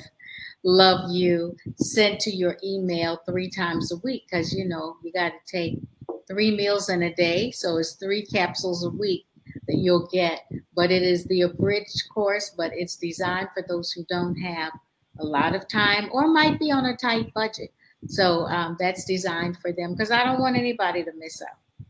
love 0.67 1.09
you 1.09 1.55
sent 1.77 2.19
to 2.19 2.29
your 2.29 2.57
email 2.61 3.21
three 3.25 3.49
times 3.49 3.89
a 3.93 3.97
week 3.97 4.25
because 4.29 4.53
you 4.53 4.67
know 4.67 4.97
you 5.01 5.13
got 5.13 5.29
to 5.29 5.51
take 5.51 5.79
three 6.27 6.53
meals 6.53 6.89
in 6.89 7.03
a 7.03 7.15
day 7.15 7.49
so 7.51 7.77
it's 7.77 7.93
three 7.93 8.25
capsules 8.25 8.83
a 8.83 8.89
week 8.89 9.25
that 9.67 9.77
you'll 9.77 10.07
get. 10.11 10.41
But 10.75 10.91
it 10.91 11.03
is 11.03 11.23
the 11.25 11.43
abridged 11.43 12.09
course 12.13 12.53
but 12.55 12.71
it's 12.73 12.97
designed 12.97 13.47
for 13.53 13.63
those 13.65 13.93
who 13.93 14.03
don't 14.09 14.35
have 14.35 14.73
a 15.19 15.25
lot 15.25 15.55
of 15.55 15.69
time 15.69 16.09
or 16.11 16.27
might 16.27 16.59
be 16.59 16.69
on 16.69 16.85
a 16.85 16.97
tight 16.97 17.33
budget. 17.33 17.71
So 18.07 18.45
um, 18.47 18.75
that's 18.77 19.05
designed 19.05 19.57
for 19.57 19.71
them 19.71 19.93
because 19.93 20.11
i 20.11 20.23
don't 20.23 20.41
want 20.41 20.57
anybody 20.57 21.01
to 21.01 21.11
miss 21.17 21.41
out. 21.41 21.85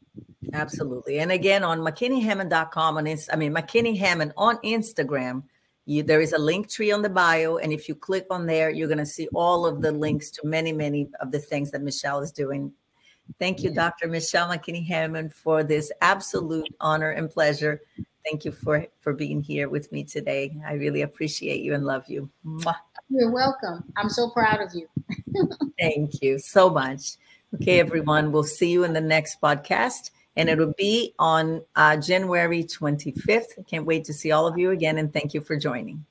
Absolutely. 0.53 1.17
And 1.17 1.31
again 1.31 1.63
on 1.63 1.79
mckinneyhammond.com 1.79 2.97
on 2.97 3.07
i 3.07 3.35
mean 3.35 3.55
mckinney 3.55 3.97
hammond 3.97 4.33
on 4.37 4.57
instagram 4.57 5.41
you, 5.87 6.03
there 6.03 6.21
is 6.21 6.33
a 6.33 6.37
Linktree 6.37 6.93
on 6.93 7.01
the 7.01 7.09
bio, 7.09 7.57
and 7.57 7.71
if 7.71 7.87
you 7.87 7.95
click 7.95 8.25
on 8.29 8.45
there, 8.45 8.69
you're 8.69 8.87
going 8.87 8.97
to 8.97 9.05
see 9.05 9.27
all 9.33 9.65
of 9.65 9.81
the 9.81 9.91
links 9.91 10.29
to 10.31 10.45
many, 10.45 10.73
many 10.73 11.07
of 11.21 11.31
the 11.31 11.39
things 11.39 11.71
that 11.71 11.81
Michelle 11.81 12.19
is 12.19 12.31
doing. 12.31 12.73
Thank 13.39 13.63
you, 13.63 13.71
Dr. 13.71 14.07
Michelle 14.07 14.49
McKinney 14.49 14.85
Hammond, 14.85 15.33
for 15.33 15.63
this 15.63 15.91
absolute 16.01 16.67
honor 16.81 17.11
and 17.11 17.29
pleasure. 17.29 17.81
Thank 18.25 18.43
you 18.43 18.51
for 18.51 18.85
for 18.99 19.13
being 19.13 19.41
here 19.41 19.69
with 19.69 19.89
me 19.93 20.03
today. 20.03 20.57
I 20.65 20.73
really 20.73 21.03
appreciate 21.03 21.61
you 21.61 21.73
and 21.73 21.85
love 21.85 22.03
you. 22.07 22.29
Mwah. 22.45 22.75
You're 23.09 23.31
welcome. 23.31 23.85
I'm 23.95 24.09
so 24.09 24.29
proud 24.29 24.61
of 24.61 24.73
you. 24.73 24.87
Thank 25.79 26.21
you 26.21 26.37
so 26.37 26.69
much. 26.69 27.13
Okay, 27.55 27.79
everyone, 27.79 28.33
we'll 28.33 28.43
see 28.43 28.69
you 28.69 28.83
in 28.83 28.91
the 28.91 28.99
next 28.99 29.39
podcast 29.41 30.11
and 30.37 30.49
it'll 30.49 30.73
be 30.77 31.13
on 31.19 31.61
uh, 31.75 31.97
January 31.97 32.63
25th. 32.63 33.59
I 33.59 33.63
can't 33.63 33.85
wait 33.85 34.05
to 34.05 34.13
see 34.13 34.31
all 34.31 34.47
of 34.47 34.57
you 34.57 34.71
again, 34.71 34.97
and 34.97 35.11
thank 35.11 35.33
you 35.33 35.41
for 35.41 35.57
joining. 35.57 36.05